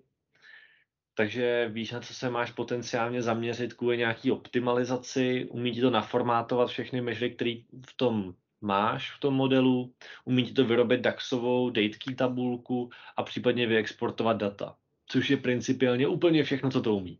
takže 1.19 1.69
víš, 1.73 1.91
na 1.91 1.99
co 1.99 2.13
se 2.13 2.29
máš 2.29 2.51
potenciálně 2.51 3.21
zaměřit 3.21 3.73
kvůli 3.73 3.97
nějaký 3.97 4.31
optimalizaci, 4.31 5.47
umí 5.49 5.71
ti 5.71 5.81
to 5.81 5.89
naformátovat 5.89 6.69
všechny 6.69 7.01
mežry, 7.01 7.31
které 7.31 7.55
v 7.89 7.93
tom 7.95 8.33
máš 8.61 9.11
v 9.11 9.19
tom 9.19 9.33
modelu, 9.33 9.93
umí 10.25 10.43
ti 10.43 10.53
to 10.53 10.65
vyrobit 10.65 11.01
DAXovou 11.01 11.69
date 11.69 12.15
tabulku 12.15 12.89
a 13.17 13.23
případně 13.23 13.67
vyexportovat 13.67 14.37
data, 14.37 14.75
což 15.07 15.29
je 15.29 15.37
principiálně 15.37 16.07
úplně 16.07 16.43
všechno, 16.43 16.71
co 16.71 16.81
to 16.81 16.95
umí. 16.95 17.19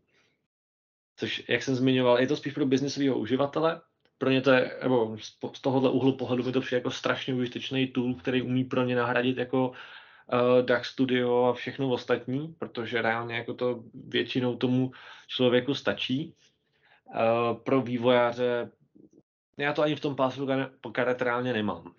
Což, 1.16 1.44
jak 1.48 1.62
jsem 1.62 1.74
zmiňoval, 1.74 2.20
je 2.20 2.26
to 2.26 2.36
spíš 2.36 2.52
pro 2.52 2.66
biznisového 2.66 3.18
uživatele, 3.18 3.80
pro 4.18 4.30
ně 4.30 4.40
to 4.40 4.50
je, 4.50 4.78
nebo 4.82 5.16
z 5.52 5.60
tohohle 5.60 5.90
úhlu 5.90 6.12
pohledu 6.12 6.44
mi 6.44 6.52
to 6.52 6.60
přijde 6.60 6.76
jako 6.76 6.90
strašně 6.90 7.34
užitečný 7.34 7.86
tool, 7.86 8.14
který 8.14 8.42
umí 8.42 8.64
pro 8.64 8.84
ně 8.84 8.96
nahradit 8.96 9.36
jako 9.38 9.72
uh, 10.32 10.66
DAX 10.66 10.88
Studio 10.88 11.44
a 11.44 11.52
všechno 11.52 11.90
ostatní, 11.90 12.54
protože 12.58 13.02
reálně 13.02 13.34
jako 13.34 13.54
to 13.54 13.82
většinou 13.94 14.56
tomu 14.56 14.92
člověku 15.28 15.74
stačí. 15.74 16.34
Uh, 17.06 17.58
pro 17.58 17.80
vývojáře, 17.80 18.70
já 19.56 19.72
to 19.72 19.82
ani 19.82 19.96
v 19.96 20.00
tom 20.00 20.16
pásu 20.16 20.48
karet 20.92 21.22
reálně 21.22 21.52
nemám. 21.52 21.94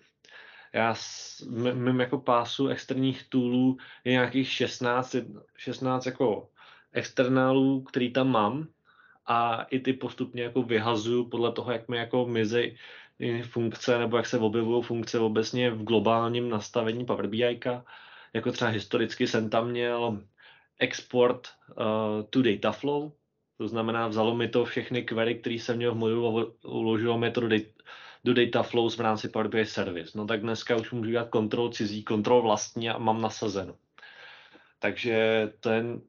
Já 0.72 0.94
s 0.94 1.40
mým 1.74 2.00
jako 2.00 2.18
pásu 2.18 2.68
externích 2.68 3.28
toolů 3.28 3.76
je 4.04 4.12
nějakých 4.12 4.50
16, 4.50 5.16
16 5.56 6.06
jako 6.06 6.48
externálů, 6.92 7.82
který 7.82 8.12
tam 8.12 8.28
mám 8.28 8.68
a 9.26 9.62
i 9.62 9.78
ty 9.80 9.92
postupně 9.92 10.42
jako 10.42 10.62
vyhazuju 10.62 11.28
podle 11.28 11.52
toho, 11.52 11.72
jak 11.72 11.88
mi 11.88 11.96
jako 11.96 12.26
mizí 12.26 12.76
funkce 13.42 13.98
nebo 13.98 14.16
jak 14.16 14.26
se 14.26 14.38
objevují 14.38 14.82
funkce 14.82 15.18
obecně 15.18 15.70
v 15.70 15.82
globálním 15.82 16.48
nastavení 16.48 17.04
Power 17.04 17.26
BI. 17.26 17.60
Jako 18.34 18.52
třeba 18.52 18.70
historicky 18.70 19.26
jsem 19.26 19.50
tam 19.50 19.70
měl 19.70 20.22
export 20.78 21.48
uh, 21.68 22.22
to 22.30 22.42
data 22.42 22.72
flow, 22.72 23.12
to 23.58 23.68
znamená, 23.68 24.08
vzalo 24.08 24.34
mi 24.34 24.48
to 24.48 24.64
všechny 24.64 25.02
query, 25.02 25.34
které 25.34 25.54
jsem 25.54 25.76
měl 25.76 25.94
v 25.94 25.98
modulu 25.98 26.54
uložilo 26.64 27.18
mi 27.18 27.30
to 27.30 27.40
do, 27.40 27.48
data, 27.48 27.70
do 28.24 28.34
data 28.34 28.62
flows 28.62 28.96
v 28.96 29.00
rámci 29.00 29.28
Power 29.28 29.48
BI 29.48 29.66
Service. 29.66 30.18
No 30.18 30.26
tak 30.26 30.40
dneska 30.40 30.76
už 30.76 30.90
můžu 30.90 31.10
dělat 31.10 31.28
kontrol 31.28 31.70
cizí, 31.70 32.02
kontrol 32.02 32.42
vlastní 32.42 32.90
a 32.90 32.98
mám 32.98 33.20
nasazeno. 33.20 33.76
Takže 34.78 35.52
ten 35.60 36.00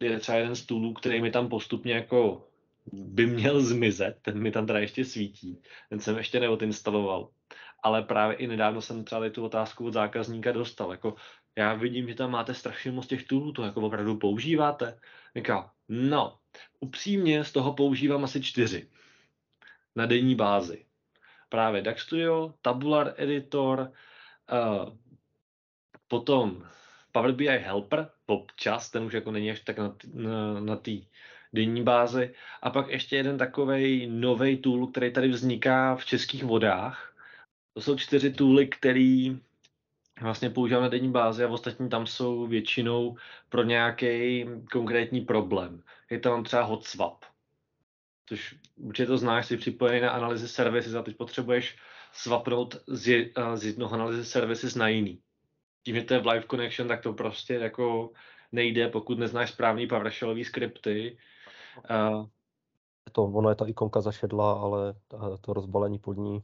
je 0.00 0.20
třeba 0.20 0.38
jeden 0.38 0.56
z 0.56 0.66
toolů, 0.66 0.92
který 0.92 1.22
mi 1.22 1.30
tam 1.30 1.48
postupně 1.48 1.94
jako 1.94 2.46
by 2.92 3.26
měl 3.26 3.60
zmizet, 3.60 4.18
ten 4.22 4.38
mi 4.42 4.50
tam 4.50 4.66
teda 4.66 4.78
ještě 4.78 5.04
svítí, 5.04 5.62
ten 5.88 6.00
jsem 6.00 6.16
ještě 6.16 6.40
neodinstaloval. 6.40 7.28
Ale 7.82 8.02
právě 8.02 8.36
i 8.36 8.46
nedávno 8.46 8.80
jsem 8.80 9.04
třeba 9.04 9.30
tu 9.30 9.44
otázku 9.44 9.86
od 9.86 9.92
zákazníka 9.92 10.52
dostal, 10.52 10.90
jako 10.90 11.14
já 11.60 11.74
vidím, 11.74 12.08
že 12.08 12.14
tam 12.14 12.30
máte 12.30 12.54
strašně 12.54 12.92
moc 12.92 13.06
těch 13.06 13.24
toolů, 13.26 13.52
to 13.52 13.62
jako 13.62 13.80
opravdu 13.80 14.16
používáte? 14.16 14.98
Říká, 15.36 15.72
no, 15.88 16.38
upřímně 16.80 17.44
z 17.44 17.52
toho 17.52 17.72
používám 17.72 18.24
asi 18.24 18.42
čtyři 18.42 18.88
na 19.96 20.06
denní 20.06 20.34
bázi. 20.34 20.84
Právě 21.48 21.82
DAX 21.82 22.02
Studio, 22.02 22.54
Tabular 22.62 23.14
Editor, 23.16 23.92
uh, 24.52 24.96
potom 26.08 26.66
Power 27.12 27.32
BI 27.32 27.46
Helper, 27.46 28.10
občas, 28.26 28.90
ten 28.90 29.02
už 29.02 29.12
jako 29.12 29.30
není 29.30 29.50
až 29.50 29.60
tak 29.60 29.78
na, 29.78 29.96
na, 30.14 30.60
na 30.60 30.76
té 30.76 30.92
denní 31.52 31.82
bázi. 31.82 32.34
A 32.62 32.70
pak 32.70 32.88
ještě 32.88 33.16
jeden 33.16 33.38
takový 33.38 34.06
nový 34.06 34.56
tool, 34.56 34.86
který 34.86 35.12
tady 35.12 35.28
vzniká 35.28 35.96
v 35.96 36.04
českých 36.04 36.44
vodách. 36.44 37.16
To 37.74 37.80
jsou 37.80 37.96
čtyři 37.96 38.32
tooly, 38.32 38.66
který 38.66 39.40
vlastně 40.22 40.50
používám 40.50 40.82
na 40.82 40.88
denní 40.88 41.10
bázi 41.10 41.44
a 41.44 41.48
ostatní 41.48 41.88
tam 41.88 42.06
jsou 42.06 42.46
většinou 42.46 43.16
pro 43.48 43.62
nějaký 43.62 44.46
konkrétní 44.72 45.20
problém. 45.20 45.82
Je 46.10 46.18
tam 46.18 46.44
třeba 46.44 46.62
hot 46.62 46.84
swap, 46.84 47.24
což 48.26 48.56
určitě 48.76 49.06
to 49.06 49.18
znáš, 49.18 49.46
jsi 49.46 49.56
připojený 49.56 50.00
na 50.00 50.10
analýzy 50.10 50.48
services 50.48 50.94
a 50.94 51.02
teď 51.02 51.16
potřebuješ 51.16 51.78
swapnout 52.12 52.76
z, 52.86 53.32
z 53.54 53.64
jednoho 53.64 53.94
analýzy 53.94 54.24
services 54.24 54.74
na 54.74 54.88
jiný. 54.88 55.22
Tím, 55.84 55.96
že 55.96 56.02
to 56.02 56.14
je 56.14 56.20
v 56.20 56.26
live 56.26 56.44
connection, 56.50 56.88
tak 56.88 57.02
to 57.02 57.12
prostě 57.12 57.54
jako 57.54 58.10
nejde, 58.52 58.88
pokud 58.88 59.18
neznáš 59.18 59.50
správný 59.50 59.86
PowerShellový 59.86 60.44
skripty 60.44 61.18
Uh, 61.90 62.26
to, 63.12 63.24
ono 63.24 63.48
je 63.48 63.54
ta 63.54 63.66
ikonka 63.66 64.00
zašedla, 64.00 64.52
ale 64.52 64.94
to 65.40 65.52
rozbalení 65.52 65.98
pod 65.98 66.12
ní 66.12 66.42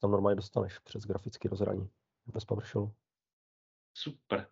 tam 0.00 0.10
normálně 0.10 0.36
dostaneš 0.36 0.78
přes 0.78 1.04
grafický 1.04 1.48
rozhraní 1.48 1.88
bez 2.26 2.44
PowerShellu. 2.44 2.92
Super. 3.94 4.46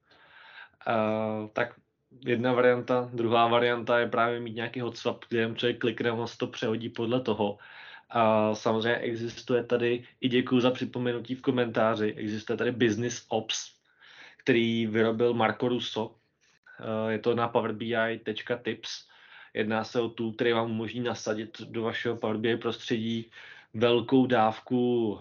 Uh, 0.88 1.48
tak 1.52 1.80
jedna 2.26 2.52
varianta, 2.52 3.10
druhá 3.14 3.48
varianta 3.48 3.98
je 3.98 4.08
právě 4.08 4.40
mít 4.40 4.56
nějaký 4.56 4.80
hotswap, 4.80 5.24
kde 5.28 5.54
člověk 5.54 5.78
klikne, 5.78 6.12
on 6.12 6.26
to 6.38 6.46
přehodí 6.46 6.88
podle 6.88 7.20
toho. 7.20 7.58
A 8.10 8.54
samozřejmě 8.54 8.96
existuje 8.96 9.64
tady, 9.64 10.04
i 10.20 10.28
děkuji 10.28 10.60
za 10.60 10.70
připomenutí 10.70 11.34
v 11.34 11.42
komentáři, 11.42 12.14
existuje 12.16 12.56
tady 12.56 12.72
Business 12.72 13.26
Ops, 13.28 13.74
který 14.36 14.86
vyrobil 14.86 15.34
Marco 15.34 15.68
Russo. 15.68 16.14
Je 17.08 17.18
to 17.18 17.34
na 17.34 17.48
powerbi.tips 17.48 19.10
Jedná 19.54 19.84
se 19.84 20.00
o 20.00 20.08
tool, 20.08 20.32
který 20.32 20.52
vám 20.52 20.70
umožní 20.70 21.00
nasadit 21.00 21.60
do 21.60 21.82
vašeho 21.82 22.16
Power 22.16 22.36
BI 22.36 22.56
prostředí 22.56 23.30
velkou 23.74 24.26
dávku 24.26 25.18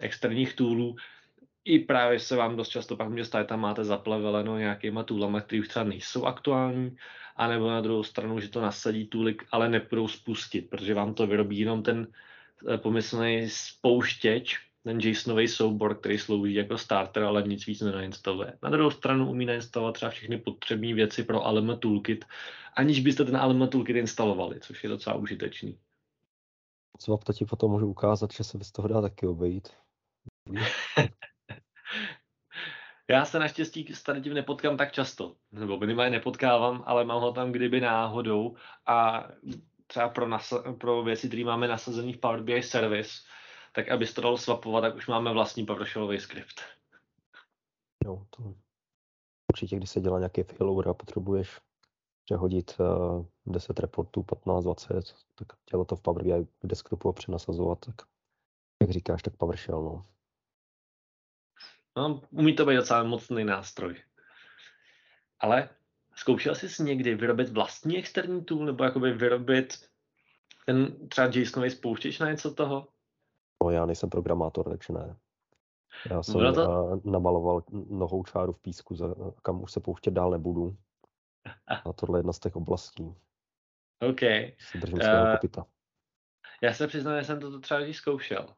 externích 0.00 0.54
toolů. 0.54 0.96
I 1.64 1.78
právě 1.78 2.20
se 2.20 2.36
vám 2.36 2.56
dost 2.56 2.68
často 2.68 2.96
pak 2.96 3.08
může 3.08 3.24
stát, 3.24 3.46
tam 3.46 3.60
máte 3.60 3.84
zapleveleno 3.84 4.58
nějakýma 4.58 5.02
toolama, 5.02 5.40
které 5.40 5.60
už 5.60 5.68
třeba 5.68 5.84
nejsou 5.84 6.24
aktuální, 6.24 6.96
anebo 7.36 7.70
na 7.70 7.80
druhou 7.80 8.02
stranu, 8.02 8.40
že 8.40 8.48
to 8.48 8.60
nasadí 8.60 9.06
tooly, 9.06 9.36
ale 9.52 9.68
nepůjdou 9.68 10.08
spustit, 10.08 10.70
protože 10.70 10.94
vám 10.94 11.14
to 11.14 11.26
vyrobí 11.26 11.58
jenom 11.58 11.82
ten 11.82 12.08
eh, 12.68 12.78
pomyslný 12.78 13.48
spouštěč, 13.50 14.58
ten 14.86 14.98
JSONový 15.00 15.48
soubor, 15.48 15.98
který 15.98 16.18
slouží 16.18 16.54
jako 16.54 16.78
starter, 16.78 17.22
ale 17.22 17.42
nic 17.42 17.66
víc 17.66 17.80
nenainstaluje. 17.80 18.58
Na 18.62 18.70
druhou 18.70 18.90
stranu 18.90 19.30
umí 19.30 19.46
nainstalovat 19.46 19.94
třeba 19.94 20.10
všechny 20.10 20.38
potřebné 20.38 20.94
věci 20.94 21.24
pro 21.24 21.46
Alema 21.46 21.76
Toolkit, 21.76 22.24
aniž 22.76 23.00
byste 23.00 23.24
ten 23.24 23.36
Alema 23.36 23.66
Toolkit 23.66 23.96
instalovali, 23.96 24.60
což 24.60 24.82
je 24.82 24.88
docela 24.88 25.16
užitečný. 25.16 25.78
Co 26.98 27.16
to 27.16 27.32
ti 27.32 27.44
potom 27.44 27.70
můžu 27.70 27.86
ukázat, 27.86 28.32
že 28.32 28.44
se 28.44 28.58
bez 28.58 28.72
toho 28.72 28.88
dá 28.88 29.00
taky 29.00 29.26
obejít. 29.26 29.68
Já 33.10 33.24
se 33.24 33.38
naštěstí 33.38 33.94
s 33.94 34.02
tady 34.02 34.22
tím 34.22 34.34
nepotkám 34.34 34.76
tak 34.76 34.92
často, 34.92 35.36
nebo 35.52 35.78
minimálně 35.78 36.10
nepotkávám, 36.10 36.82
ale 36.86 37.04
mám 37.04 37.20
ho 37.20 37.32
tam 37.32 37.52
kdyby 37.52 37.80
náhodou 37.80 38.56
a 38.86 39.28
třeba 39.86 40.08
pro, 40.08 40.28
nasa- 40.28 40.78
pro 40.78 41.02
věci, 41.02 41.28
které 41.28 41.44
máme 41.44 41.68
nasazený 41.68 42.12
v 42.12 42.18
Power 42.18 42.42
BI 42.42 42.62
Service, 42.62 43.10
tak 43.72 43.88
aby 43.88 44.06
to 44.06 44.20
dalo 44.20 44.38
swapovat, 44.38 44.82
tak 44.82 44.94
už 44.94 45.06
máme 45.06 45.32
vlastní 45.32 45.66
PowerShellový 45.66 46.20
skript. 46.20 46.60
Jo, 48.04 48.26
to 48.30 48.54
určitě, 49.52 49.76
když 49.76 49.90
se 49.90 50.00
dělá 50.00 50.18
nějaký 50.18 50.42
failover 50.42 50.88
a 50.88 50.94
potřebuješ 50.94 51.60
přehodit 52.24 52.76
uh, 52.80 52.86
eh, 53.20 53.52
10 53.52 53.80
reportů, 53.80 54.22
15, 54.22 54.64
20, 54.64 55.14
tak 55.34 55.48
dělat 55.70 55.86
to 55.88 55.96
v 55.96 56.00
Power 56.00 56.22
BI 56.22 56.46
desktopu 56.64 57.08
a 57.08 57.12
přenasazovat, 57.12 57.78
tak 57.78 57.94
jak 58.82 58.90
říkáš, 58.90 59.22
tak 59.22 59.36
PowerShell, 59.36 59.82
no. 59.82 60.15
No, 61.96 62.20
umí 62.30 62.56
to 62.56 62.66
být 62.66 62.76
docela 62.76 63.02
mocný 63.02 63.44
nástroj. 63.44 64.02
Ale 65.40 65.68
zkoušel 66.14 66.54
jsi 66.54 66.82
někdy 66.82 67.14
vyrobit 67.14 67.48
vlastní 67.48 67.98
externí 67.98 68.44
tool, 68.44 68.66
nebo 68.66 68.84
jakoby 68.84 69.12
vyrobit 69.12 69.90
ten 70.66 71.08
třeba 71.08 71.30
JSONový 71.32 71.70
spouštěč 71.70 72.18
na 72.18 72.30
něco 72.30 72.54
toho? 72.54 72.88
No, 73.64 73.70
já 73.70 73.86
nejsem 73.86 74.10
programátor, 74.10 74.68
takže 74.68 74.92
ne. 74.92 75.16
Já 76.10 76.22
jsem 76.22 76.54
to... 76.54 77.00
namaloval 77.04 77.62
nohou 77.90 78.24
čáru 78.24 78.52
v 78.52 78.60
písku, 78.60 78.96
kam 79.42 79.62
už 79.62 79.72
se 79.72 79.80
pouštět 79.80 80.10
dál 80.10 80.30
nebudu. 80.30 80.76
A 81.84 81.92
tohle 81.92 82.18
je 82.18 82.20
jedna 82.20 82.32
z 82.32 82.38
těch 82.38 82.56
oblastí. 82.56 83.14
OK. 84.00 84.20
Se 84.58 84.78
držím 84.78 84.98
uh, 84.98 85.32
kopita. 85.32 85.66
Já 86.62 86.74
se 86.74 86.86
přiznám, 86.86 87.18
že 87.18 87.24
jsem 87.24 87.40
to 87.40 87.60
třeba 87.60 87.80
když 87.80 87.96
zkoušel. 87.96 88.54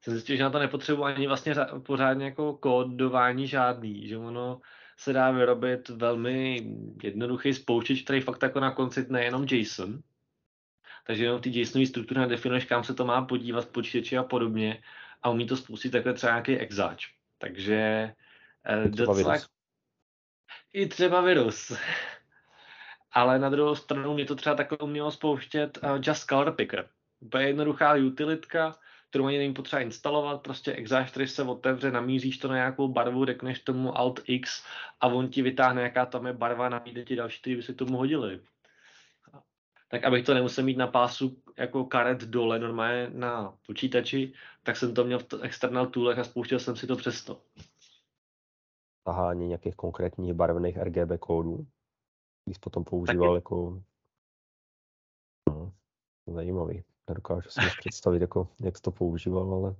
Jsem 0.00 0.12
zjistil, 0.12 0.36
že 0.36 0.42
na 0.42 0.50
to 0.50 0.58
nepotřebuji 0.58 1.04
ani 1.04 1.26
vlastně 1.26 1.54
pořádně 1.86 2.24
jako 2.24 2.52
kódování 2.52 3.46
žádný, 3.46 4.08
že 4.08 4.18
ono 4.18 4.60
se 4.96 5.12
dá 5.12 5.30
vyrobit 5.30 5.88
velmi 5.88 6.66
jednoduchý 7.02 7.54
spouštěč, 7.54 8.02
který 8.02 8.20
fakt 8.20 8.42
jako 8.42 8.60
na 8.60 8.70
konci 8.70 9.06
nejenom 9.08 9.46
JSON, 9.50 10.00
takže 11.06 11.24
jenom 11.24 11.40
ty 11.40 11.60
JSONové 11.60 11.86
struktury 11.86 12.20
nadefinuješ, 12.20 12.64
kam 12.64 12.84
se 12.84 12.94
to 12.94 13.04
má 13.04 13.24
podívat, 13.24 13.68
počítači 13.68 14.18
a 14.18 14.22
podobně 14.22 14.82
a 15.22 15.30
umí 15.30 15.46
to 15.46 15.56
spustit 15.56 15.90
takhle 15.90 16.12
třeba 16.12 16.32
nějaký 16.32 16.56
exáč. 16.56 17.06
Takže 17.38 17.74
eh, 18.66 18.88
docela... 18.88 19.32
Virus. 19.32 19.48
I 20.72 20.86
třeba 20.86 21.20
virus. 21.20 21.72
Ale 23.12 23.38
na 23.38 23.50
druhou 23.50 23.74
stranu 23.74 24.14
mě 24.14 24.24
to 24.24 24.34
třeba 24.34 24.54
takhle 24.54 24.78
umělo 24.78 25.10
spouštět 25.10 25.78
uh, 25.82 25.98
Just 26.02 26.24
Color 26.24 26.52
Picker. 26.54 26.88
Úplně 27.20 27.44
jednoduchá 27.44 27.94
utilitka, 27.94 28.74
kterou 29.10 29.26
ani 29.26 29.38
není 29.38 29.54
potřeba 29.54 29.82
instalovat, 29.82 30.42
prostě 30.42 30.84
který 31.06 31.28
se 31.28 31.42
otevře, 31.42 31.90
namíříš 31.90 32.38
to 32.38 32.48
na 32.48 32.54
nějakou 32.54 32.88
barvu, 32.88 33.24
řekneš 33.24 33.58
tomu 33.58 33.98
Alt 33.98 34.20
X 34.26 34.64
a 35.00 35.06
on 35.06 35.28
ti 35.28 35.42
vytáhne, 35.42 35.82
jaká 35.82 36.06
tam 36.06 36.26
je 36.26 36.32
barva, 36.32 36.68
nabídne 36.68 37.04
ti 37.04 37.16
další, 37.16 37.40
které 37.40 37.56
by 37.56 37.62
se 37.62 37.74
tomu 37.74 37.96
hodily 37.96 38.40
tak 39.90 40.04
abych 40.04 40.26
to 40.26 40.34
nemusel 40.34 40.64
mít 40.64 40.76
na 40.76 40.86
pásu 40.86 41.36
jako 41.56 41.84
karet 41.84 42.20
dole 42.20 42.58
normálně 42.58 43.10
na 43.10 43.58
počítači, 43.66 44.32
tak 44.62 44.76
jsem 44.76 44.94
to 44.94 45.04
měl 45.04 45.18
v 45.18 45.26
external 45.42 45.86
toolech 45.86 46.18
a 46.18 46.24
spouštěl 46.24 46.58
jsem 46.58 46.76
si 46.76 46.86
to 46.86 46.96
přesto. 46.96 47.40
Tahání 49.04 49.46
nějakých 49.46 49.76
konkrétních 49.76 50.34
barevných 50.34 50.76
RGB 50.76 51.18
kódů, 51.18 51.66
když 52.44 52.58
potom 52.58 52.84
používal 52.84 53.28
tak 53.28 53.34
jako 53.34 53.82
no, 55.48 55.72
zajímavý. 56.26 56.84
Nedokážu 57.08 57.48
si 57.48 57.60
představit, 57.78 58.22
jako, 58.22 58.48
jak 58.60 58.80
to 58.80 58.90
používal, 58.90 59.54
ale 59.54 59.74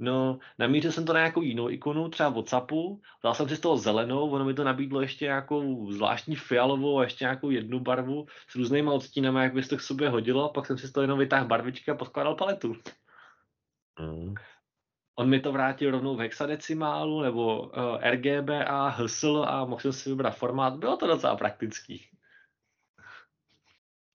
No, 0.00 0.38
namířil 0.58 0.92
jsem 0.92 1.04
to 1.06 1.12
na 1.12 1.20
nějakou 1.20 1.42
jinou 1.42 1.70
ikonu, 1.70 2.08
třeba 2.08 2.28
Whatsappu, 2.28 3.00
dal 3.24 3.34
jsem 3.34 3.48
si 3.48 3.56
z 3.56 3.60
toho 3.60 3.76
zelenou, 3.76 4.30
ono 4.30 4.44
mi 4.44 4.54
to 4.54 4.64
nabídlo 4.64 5.00
ještě 5.00 5.24
nějakou 5.24 5.92
zvláštní 5.92 6.36
fialovou 6.36 6.98
a 6.98 7.02
ještě 7.02 7.24
nějakou 7.24 7.50
jednu 7.50 7.80
barvu 7.80 8.26
s 8.48 8.54
různýma 8.54 8.92
odstínami, 8.92 9.40
jak 9.40 9.54
by 9.54 9.62
se 9.62 9.68
to 9.68 9.76
k 9.76 9.80
sobě 9.80 10.08
hodilo, 10.08 10.48
pak 10.48 10.66
jsem 10.66 10.78
si 10.78 10.88
z 10.88 10.92
toho 10.92 11.02
jenom 11.02 11.18
vytáhl 11.18 11.46
barvičky 11.46 11.90
a 11.90 11.94
poskládal 11.94 12.34
paletu. 12.34 12.76
Mm. 14.00 14.34
On 15.14 15.28
mi 15.28 15.40
to 15.40 15.52
vrátil 15.52 15.90
rovnou 15.90 16.16
v 16.16 16.20
hexadecimálu 16.20 17.22
nebo 17.22 17.62
uh, 17.62 17.70
RGB 18.10 18.50
a 18.66 18.88
HSL 18.88 19.44
a 19.48 19.64
mohl 19.64 19.80
jsem 19.80 19.92
si 19.92 20.10
vybrat 20.10 20.30
formát. 20.30 20.76
Bylo 20.76 20.96
to 20.96 21.06
docela 21.06 21.36
praktický. 21.36 22.06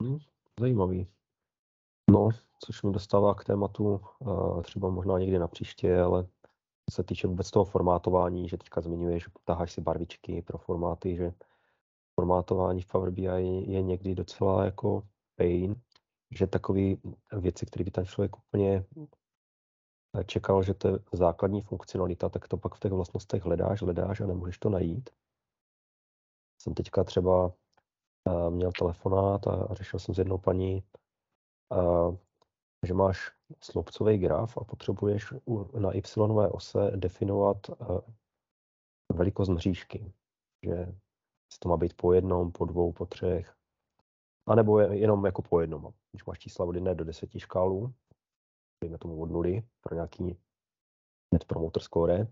Mm, 0.02 0.18
zajímavý. 0.60 1.08
No, 2.12 2.30
což 2.60 2.84
mi 2.84 2.92
dostává 2.92 3.36
k 3.36 3.44
tématu 3.44 4.02
třeba 4.64 4.90
možná 4.90 5.20
někdy 5.20 5.40
na 5.40 5.48
příště, 5.48 6.02
ale 6.02 6.28
se 6.92 7.04
týče 7.04 7.28
vůbec 7.28 7.52
toho 7.52 7.66
formátování, 7.66 8.50
že 8.50 8.58
teďka 8.58 8.82
zmiňuješ, 8.82 9.24
že 9.24 9.30
taháš 9.44 9.72
si 9.72 9.82
barvičky 9.82 10.42
pro 10.42 10.58
formáty, 10.58 11.16
že 11.16 11.34
formátování 12.20 12.82
v 12.82 12.88
Power 12.88 13.12
BI 13.12 13.24
je, 13.24 13.72
je 13.72 13.82
někdy 13.82 14.16
docela 14.16 14.66
jako 14.66 15.08
pain, 15.36 15.82
že 16.32 16.48
takové 16.48 16.82
věci, 17.32 17.66
které 17.66 17.86
by 17.86 17.92
ten 17.92 18.06
člověk 18.06 18.38
úplně 18.38 18.86
čekal, 20.26 20.64
že 20.64 20.74
to 20.74 20.88
je 20.88 21.00
základní 21.14 21.62
funkcionalita, 21.62 22.30
tak 22.30 22.48
to 22.48 22.58
pak 22.58 22.76
v 22.76 22.80
těch 22.80 22.92
vlastnostech 22.92 23.44
hledáš, 23.44 23.82
hledáš 23.82 24.22
a 24.22 24.26
nemůžeš 24.26 24.58
to 24.58 24.70
najít. 24.70 25.10
Jsem 26.62 26.74
teďka 26.74 27.04
třeba 27.04 27.54
měl 28.50 28.72
telefonát 28.72 29.48
a 29.48 29.74
řešil 29.74 30.00
jsem 30.00 30.16
s 30.16 30.18
jednou 30.18 30.38
paní, 30.38 30.84
že 32.86 32.94
máš 32.94 33.32
sloupcový 33.62 34.18
graf 34.18 34.58
a 34.58 34.64
potřebuješ 34.64 35.34
na 35.80 35.92
y 35.96 36.52
ose 36.52 36.92
definovat 36.96 37.58
eh, 37.70 38.02
velikost 39.14 39.50
mřížky. 39.50 40.14
Že 40.64 40.96
to 41.60 41.70
má 41.70 41.78
být 41.78 41.94
po 41.94 42.14
jednom, 42.14 42.52
po 42.52 42.66
dvou, 42.66 42.92
po 42.92 43.06
třech, 43.06 43.56
a 44.48 44.56
nebo 44.56 44.80
jenom 44.80 45.26
jako 45.26 45.42
po 45.42 45.62
jednom. 45.62 45.94
Když 46.12 46.26
máš 46.26 46.40
čísla 46.40 46.66
od 46.66 46.76
1 46.76 46.94
do 46.94 47.04
10 47.04 47.30
škálu, 47.38 47.94
dejme 48.84 48.98
tomu 48.98 49.22
od 49.22 49.32
nuly 49.32 49.64
pro 49.82 49.96
nějaký 49.96 50.38
net 51.34 51.46
promoter 51.46 51.84
score, 51.84 52.28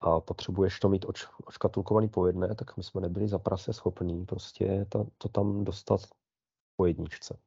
a 0.00 0.20
potřebuješ 0.20 0.80
to 0.80 0.88
mít 0.88 1.04
oč, 1.04 1.26
očkatulkovaný 1.44 2.08
po 2.08 2.26
jedné, 2.26 2.54
tak 2.54 2.76
my 2.76 2.82
jsme 2.82 3.00
nebyli 3.00 3.28
za 3.28 3.38
prase 3.38 3.72
schopní 3.72 4.26
prostě 4.26 4.86
to, 4.88 5.06
to 5.18 5.28
tam 5.28 5.64
dostat 5.64 6.00
po 6.76 6.86
jedničce 6.86 7.38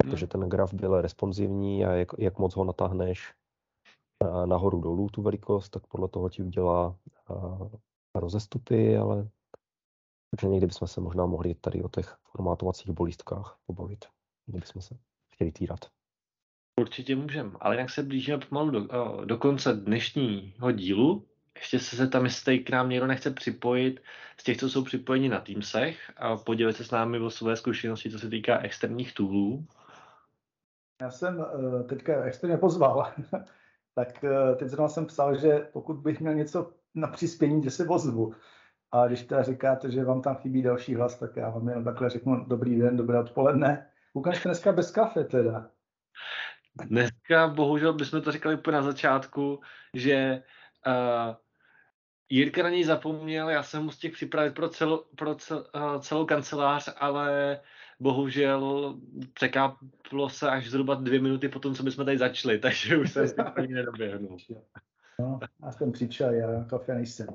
protože 0.00 0.26
ten 0.26 0.40
graf 0.40 0.74
byl 0.74 1.00
responsivní 1.00 1.84
a 1.84 1.92
jak, 1.92 2.08
jak 2.18 2.38
moc 2.38 2.56
ho 2.56 2.64
natáhneš 2.64 3.34
nahoru 4.44 4.80
dolů 4.80 5.08
tu 5.08 5.22
velikost, 5.22 5.68
tak 5.68 5.86
podle 5.86 6.08
toho 6.08 6.28
ti 6.28 6.42
udělá 6.42 6.96
rozestupy, 8.14 8.96
ale 8.96 9.28
takže 10.30 10.48
někdy 10.48 10.66
bychom 10.66 10.88
se 10.88 11.00
možná 11.00 11.26
mohli 11.26 11.54
tady 11.54 11.82
o 11.82 11.88
těch 11.88 12.16
formátovacích 12.24 12.90
bolístkách 12.90 13.58
pobavit, 13.66 14.04
kdybychom 14.46 14.82
se 14.82 14.96
chtěli 15.34 15.52
týrat. 15.52 15.80
Určitě 16.80 17.16
můžeme, 17.16 17.50
ale 17.60 17.76
jak 17.76 17.90
se 17.90 18.02
blížíme 18.02 18.38
pomalu 18.38 18.70
do, 18.70 18.88
do 19.24 19.36
konce 19.36 19.74
dnešního 19.74 20.72
dílu, 20.72 21.26
ještě 21.54 21.78
se 21.78 21.96
se 21.96 22.08
tam, 22.08 22.24
jestli 22.24 22.58
k 22.58 22.70
nám 22.70 22.88
někdo 22.88 23.06
nechce 23.06 23.30
připojit 23.30 24.00
z 24.36 24.44
těch, 24.44 24.56
co 24.56 24.70
jsou 24.70 24.84
připojeni 24.84 25.28
na 25.28 25.40
Teamsech 25.40 26.12
a 26.16 26.36
podělit 26.36 26.76
se 26.76 26.84
s 26.84 26.90
námi 26.90 27.18
o 27.18 27.30
své 27.30 27.56
zkušenosti, 27.56 28.10
co 28.10 28.18
se 28.18 28.28
týká 28.28 28.58
externích 28.58 29.14
toolů. 29.14 29.66
Já 31.00 31.10
jsem 31.10 31.40
eh, 31.40 31.82
teďka, 31.82 32.12
mě 32.42 32.56
pozval, 32.56 33.12
tak 33.94 34.24
eh, 34.24 34.54
teď 34.56 34.68
zrovna 34.68 34.88
jsem 34.88 35.06
psal, 35.06 35.38
že 35.38 35.68
pokud 35.72 35.94
bych 35.94 36.20
měl 36.20 36.34
něco 36.34 36.72
na 36.94 37.08
přispění, 37.08 37.62
že 37.62 37.70
se 37.70 37.86
ozvu. 37.86 38.34
A 38.92 39.06
když 39.06 39.22
teda 39.22 39.42
říkáte, 39.42 39.90
že 39.90 40.04
vám 40.04 40.22
tam 40.22 40.36
chybí 40.36 40.62
další 40.62 40.94
hlas, 40.94 41.18
tak 41.18 41.36
já 41.36 41.50
vám 41.50 41.68
jenom 41.68 41.84
takhle 41.84 42.10
řeknu 42.10 42.44
dobrý 42.44 42.78
den, 42.78 42.96
dobré 42.96 43.20
odpoledne. 43.20 43.90
Jste 44.14 44.48
dneska 44.48 44.72
bez 44.72 44.90
kafe 44.90 45.24
teda. 45.24 45.70
Dneska 46.84 47.48
bohužel 47.48 47.92
bychom 47.92 48.22
to 48.22 48.32
říkali 48.32 48.54
úplně 48.54 48.76
na 48.76 48.82
začátku, 48.82 49.60
že 49.94 50.42
uh, 50.86 51.34
Jirka 52.28 52.62
na 52.62 52.70
něj 52.70 52.84
zapomněl, 52.84 53.48
já 53.48 53.62
jsem 53.62 53.82
mu 53.82 53.90
z 53.90 53.98
těch 53.98 54.12
připravit 54.12 54.54
pro, 54.54 54.68
celou, 54.68 55.04
pro 55.16 55.34
cel, 55.34 55.66
uh, 55.74 56.00
celou 56.00 56.26
kancelář, 56.26 56.94
ale 56.96 57.60
bohužel 58.00 58.94
překáplo 59.34 60.28
se 60.28 60.50
až 60.50 60.70
zhruba 60.70 60.94
dvě 60.94 61.20
minuty 61.20 61.48
po 61.48 61.58
tom, 61.58 61.74
co 61.74 61.82
bychom 61.82 62.04
tady 62.04 62.18
začali, 62.18 62.58
takže 62.62 62.96
už 62.96 63.12
se 63.12 63.34
ani 63.34 63.74
nedoběhnu. 63.74 64.36
No, 65.20 65.40
já 65.64 65.72
jsem 65.72 65.92
přičel, 65.92 66.34
já 66.34 66.64
kafe 66.64 66.94
nejsem. 66.94 67.28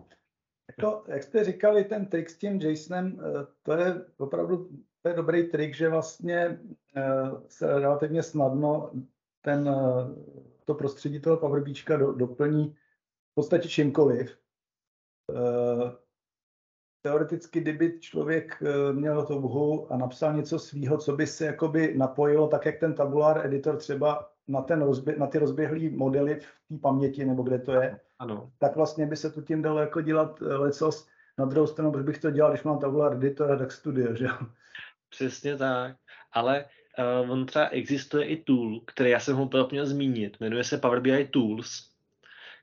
Jako, 0.78 1.04
jak 1.08 1.24
jste 1.24 1.44
říkali, 1.44 1.84
ten 1.84 2.06
trik 2.06 2.30
s 2.30 2.38
tím 2.38 2.62
Jasonem, 2.62 3.20
eh, 3.20 3.46
to 3.64 3.74
je 3.74 4.06
opravdu 4.18 4.70
to 5.02 5.10
je 5.10 5.16
dobrý 5.16 5.44
trik, 5.44 5.76
že 5.76 5.90
vlastně 5.90 6.60
eh, 6.96 7.32
se 7.48 7.80
relativně 7.80 8.24
snadno 8.24 8.92
ten, 9.42 9.70
eh, 9.70 10.54
to 10.66 10.74
prostředí 10.74 11.20
toho 11.20 11.38
Power 11.38 11.64
doplní 12.16 12.76
v 13.32 13.36
podstatě 13.36 13.70
čímkoliv 13.70 14.38
teoreticky, 17.06 17.60
kdyby 17.60 18.00
člověk 18.00 18.58
eh, 18.62 18.94
měl 18.94 19.26
touhu 19.26 19.94
a 19.94 19.98
napsal 19.98 20.34
něco 20.34 20.60
svýho, 20.60 20.98
co 20.98 21.16
by 21.16 21.28
se 21.28 21.46
jakoby 21.46 21.94
napojilo, 21.98 22.48
tak 22.48 22.66
jak 22.66 22.80
ten 22.80 22.94
tabulár 22.94 23.46
editor 23.46 23.78
třeba 23.78 24.30
na, 24.48 24.62
ten 24.62 24.82
rozbě- 24.82 25.18
na 25.18 25.28
ty 25.28 25.38
rozběhlé 25.38 25.90
modely 25.90 26.40
v 26.40 26.68
té 26.70 26.78
paměti, 26.82 27.26
nebo 27.26 27.44
kde 27.44 27.60
to 27.60 27.74
je, 27.74 28.00
ano. 28.20 28.52
tak 28.58 28.76
vlastně 28.76 29.06
by 29.06 29.16
se 29.16 29.32
to 29.32 29.42
tím 29.42 29.62
dalo 29.62 29.80
jako 29.80 30.02
dělat 30.02 30.42
eh, 30.42 30.46
lecos. 30.46 31.08
Na 31.38 31.46
druhou 31.46 31.68
stranu, 31.68 31.92
proč 31.92 32.06
bych 32.06 32.18
to 32.18 32.32
dělal, 32.32 32.52
když 32.52 32.64
mám 32.64 32.80
tabulár 32.80 33.14
editor, 33.14 33.58
tak 33.58 33.72
studio, 33.72 34.16
že 34.16 34.28
Přesně 35.10 35.58
tak. 35.58 35.96
Ale 36.34 36.66
uh, 37.24 37.32
on 37.32 37.46
třeba 37.46 37.68
existuje 37.68 38.26
i 38.26 38.44
tool, 38.44 38.82
který 38.88 39.10
já 39.10 39.20
jsem 39.20 39.36
ho 39.36 39.50
měl 39.72 39.86
zmínit. 39.86 40.38
Jmenuje 40.40 40.64
se 40.64 40.78
Power 40.78 41.00
BI 41.00 41.26
Tools, 41.26 41.92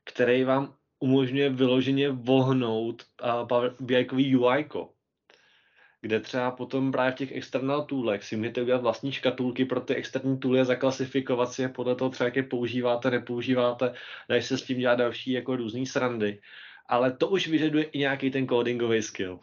který 0.05 0.45
vám 0.45 0.75
umožňuje 1.03 1.51
vyloženě 1.51 2.11
vohnout 2.11 3.03
BI 3.81 4.37
UI, 4.37 4.69
kde 6.01 6.21
třeba 6.21 6.51
potom 6.51 6.93
právě 6.93 7.13
v 7.13 7.15
těch 7.15 7.33
external 7.33 7.85
toolech 7.85 8.25
si 8.25 8.37
můžete 8.37 8.63
udělat 8.63 8.83
vlastní 8.83 9.13
škatulky 9.13 9.65
pro 9.65 9.81
ty 9.81 9.95
externí 9.95 10.39
tooly 10.39 10.61
a 10.61 10.65
zaklasifikovat 10.65 11.53
si 11.53 11.63
je 11.63 11.69
podle 11.69 11.95
toho 11.95 12.11
třeba, 12.11 12.27
jak 12.27 12.37
je 12.37 12.43
používáte, 12.43 13.11
nepoužíváte, 13.11 13.95
dají 14.29 14.43
se 14.43 14.59
s 14.59 14.63
tím 14.63 14.79
dělat 14.79 14.95
další 14.95 15.33
jako 15.33 15.57
různý 15.57 15.87
srandy. 15.87 16.41
Ale 16.87 17.13
to 17.13 17.29
už 17.29 17.49
vyžaduje 17.49 17.85
i 17.85 17.99
nějaký 17.99 18.31
ten 18.31 18.49
codingový 18.49 19.03
skill. 19.03 19.41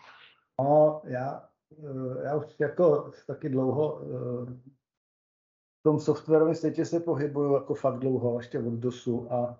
No, 0.59 1.01
já, 1.05 1.49
eh, 1.71 2.23
já 2.23 2.35
už 2.35 2.45
jako 2.59 3.11
taky 3.27 3.49
dlouho 3.49 4.01
eh, 4.01 4.53
v 5.79 5.83
tom 5.83 5.99
softwarovém 5.99 6.55
světě 6.55 6.85
se 6.85 6.99
pohybuju 6.99 7.53
jako 7.53 7.75
fakt 7.75 7.99
dlouho, 7.99 8.39
ještě 8.39 8.59
od 8.59 8.73
DOSu 8.73 9.33
a 9.33 9.59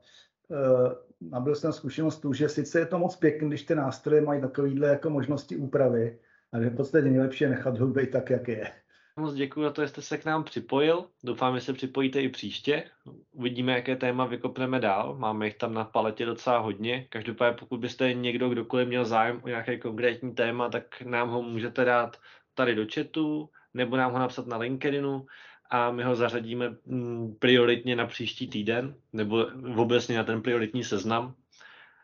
nabil 1.22 1.56
jsem 1.56 1.74
zkušenost 1.74 2.20
tu, 2.20 2.34
že 2.34 2.50
sice 2.50 2.80
je 2.80 2.86
to 2.86 3.00
moc 3.00 3.16
pěkný, 3.16 3.50
když 3.50 3.64
ty 3.64 3.76
nástroje 3.76 4.22
mají 4.22 4.42
takovýhle 4.42 4.88
jako 4.88 5.10
možnosti 5.10 5.56
úpravy, 5.56 6.20
ale 6.52 6.70
v 6.70 6.76
podstatě 6.76 7.10
nejlepší 7.10 7.44
je 7.44 7.50
nechat 7.50 7.82
být 7.82 8.12
tak, 8.12 8.30
jak 8.30 8.48
je. 8.48 8.72
Moc 9.20 9.34
děkuji 9.34 9.64
za 9.64 9.72
to, 9.72 9.82
že 9.82 9.88
jste 9.88 10.02
se 10.02 10.18
k 10.18 10.26
nám 10.26 10.44
připojil. 10.44 11.06
Doufám, 11.24 11.56
že 11.56 11.62
se 11.62 11.74
připojíte 11.74 12.22
i 12.22 12.30
příště. 12.30 12.84
Uvidíme, 13.32 13.72
jaké 13.72 13.96
téma 13.96 14.26
vykopneme 14.26 14.80
dál. 14.80 15.16
Máme 15.18 15.46
jich 15.46 15.58
tam 15.58 15.74
na 15.74 15.84
paletě 15.84 16.26
docela 16.26 16.58
hodně. 16.58 17.08
Každopádně, 17.10 17.58
pokud 17.60 17.80
byste 17.80 18.14
někdo, 18.14 18.50
kdokoliv 18.50 18.88
měl 18.88 19.06
zájem 19.06 19.42
o 19.44 19.48
nějaké 19.48 19.78
konkrétní 19.78 20.36
téma, 20.36 20.70
tak 20.70 21.02
nám 21.02 21.30
ho 21.30 21.42
můžete 21.42 21.86
dát 21.86 22.18
tady 22.56 22.76
do 22.76 22.86
chatu, 22.94 23.50
nebo 23.74 23.98
nám 23.98 24.12
ho 24.12 24.20
napsat 24.20 24.48
na 24.48 24.58
LinkedInu 24.58 25.26
a 25.70 25.92
my 25.92 26.04
ho 26.04 26.16
zařadíme 26.16 26.76
mm, 26.86 27.36
prioritně 27.40 27.96
na 27.96 28.06
příští 28.06 28.48
týden, 28.48 28.96
nebo 29.14 29.46
obecně 29.78 30.18
na 30.18 30.24
ten 30.24 30.42
prioritní 30.42 30.84
seznam. 30.84 31.36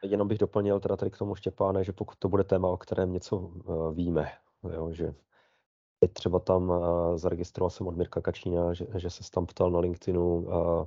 Jenom 0.03 0.27
bych 0.27 0.37
doplnil 0.37 0.79
teda 0.79 0.95
tady 0.95 1.11
k 1.11 1.17
tomu 1.17 1.35
Štěpáne, 1.35 1.83
že 1.83 1.91
pokud 1.91 2.15
to 2.19 2.29
bude 2.29 2.43
téma, 2.43 2.67
o 2.67 2.77
kterém 2.77 3.13
něco 3.13 3.51
eh, 3.59 3.93
víme, 3.93 4.31
jo, 4.73 4.91
že 4.91 5.13
Teď 5.99 6.13
třeba 6.13 6.39
tam 6.39 6.69
uh, 6.69 7.17
zaregistroval 7.17 7.69
jsem 7.69 7.87
od 7.87 7.97
Mirka 7.97 8.21
Kačína, 8.21 8.73
že, 8.73 8.85
že 8.95 9.09
se 9.09 9.31
tam 9.31 9.45
ptal 9.45 9.71
na 9.71 9.79
LinkedInu 9.79 10.37
uh, 10.37 10.85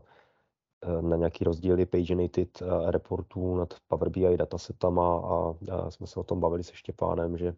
na 1.00 1.16
nějaký 1.16 1.44
rozdíly 1.44 1.86
paginated 1.86 2.62
uh, 2.62 2.90
reportů 2.90 3.56
nad 3.56 3.74
Power 3.88 4.08
BI 4.08 4.36
datasetama 4.36 5.18
a 5.18 5.54
jsme 5.90 6.06
se 6.06 6.20
o 6.20 6.24
tom 6.24 6.40
bavili 6.40 6.64
se 6.64 6.74
Štěpánem, 6.74 7.38
že 7.38 7.54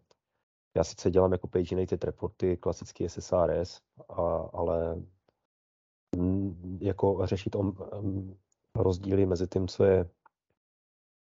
já 0.76 0.84
sice 0.84 1.10
dělám 1.10 1.32
jako 1.32 1.46
paginated 1.48 2.04
reporty, 2.04 2.56
klasický 2.56 3.08
SSRS, 3.08 3.80
a, 4.08 4.22
ale 4.52 5.02
jako 6.80 7.26
řešit 7.26 7.54
om, 7.54 7.76
um, 7.98 8.36
rozdíly 8.74 9.26
mezi 9.26 9.46
tím, 9.46 9.68
co 9.68 9.84
je 9.84 10.10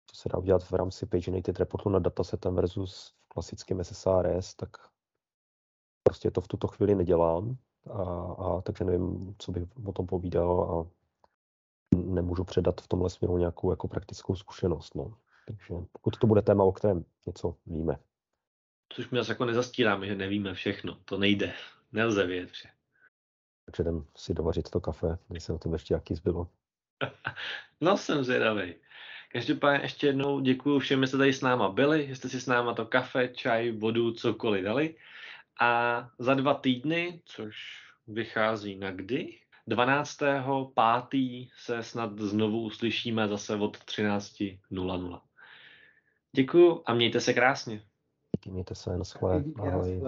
co 0.07 0.21
se 0.21 0.29
dá 0.29 0.37
udělat 0.37 0.63
v 0.63 0.73
rámci 0.73 1.05
paginated 1.05 1.59
reportu 1.59 1.89
nad 1.89 1.99
datasetem 1.99 2.55
versus 2.55 3.13
v 3.25 3.27
klasickém 3.27 3.83
SSRS, 3.83 4.55
tak 4.55 4.69
prostě 6.03 6.31
to 6.31 6.41
v 6.41 6.47
tuto 6.47 6.67
chvíli 6.67 6.95
nedělám, 6.95 7.57
a, 7.91 8.03
a 8.33 8.61
takže 8.61 8.83
nevím, 8.83 9.35
co 9.37 9.51
bych 9.51 9.63
o 9.85 9.91
tom 9.91 10.07
povídal 10.07 10.61
a 10.61 10.87
nemůžu 11.95 12.43
předat 12.43 12.81
v 12.81 12.87
tomhle 12.87 13.09
směru 13.09 13.37
nějakou 13.37 13.69
jako 13.69 13.87
praktickou 13.87 14.35
zkušenost. 14.35 14.95
No. 14.95 15.17
Takže 15.47 15.73
pokud 15.91 16.17
to 16.17 16.27
bude 16.27 16.41
téma, 16.41 16.63
o 16.63 16.71
kterém 16.71 17.05
něco 17.25 17.55
víme. 17.65 17.99
Což 18.95 19.09
my 19.09 19.19
asi 19.19 19.31
jako 19.31 19.45
nezastíráme, 19.45 20.07
že 20.07 20.15
nevíme 20.15 20.53
všechno. 20.53 20.99
To 21.05 21.17
nejde. 21.17 21.53
Nelze 21.91 22.25
vědět 22.25 22.51
vše. 22.51 22.69
Takže 23.65 23.83
jdem 23.83 24.05
si 24.17 24.33
dovařit 24.33 24.69
to 24.69 24.81
kafe, 24.81 25.17
se 25.37 25.53
o 25.53 25.57
tom 25.57 25.73
ještě 25.73 25.93
jaký 25.93 26.15
zbylo. 26.15 26.49
no 27.81 27.97
jsem 27.97 28.23
zvědavý. 28.23 28.75
Každopádně 29.31 29.85
ještě 29.85 30.07
jednou 30.07 30.39
děkuji 30.39 30.79
všem, 30.79 31.01
že 31.01 31.07
jste 31.07 31.17
tady 31.17 31.33
s 31.33 31.41
náma 31.41 31.69
byli, 31.69 32.07
že 32.07 32.15
jste 32.15 32.29
si 32.29 32.41
s 32.41 32.47
náma 32.47 32.73
to 32.73 32.85
kafe, 32.85 33.27
čaj, 33.27 33.71
vodu, 33.71 34.11
cokoliv 34.11 34.63
dali. 34.63 34.95
A 35.61 36.09
za 36.19 36.33
dva 36.33 36.53
týdny, 36.53 37.21
což 37.25 37.55
vychází 38.07 38.75
na 38.75 38.91
kdy? 38.91 39.39
12. 39.67 40.17
5. 41.09 41.47
se 41.57 41.83
snad 41.83 42.19
znovu 42.19 42.61
uslyšíme 42.61 43.27
zase 43.27 43.55
od 43.55 43.77
13.00. 43.77 45.21
Děkuju 46.31 46.83
a 46.85 46.93
mějte 46.93 47.21
se 47.21 47.33
krásně. 47.33 47.81
Mějte 48.51 48.75
se, 48.75 48.97
na 48.97 49.03
Ahoj. 49.59 50.01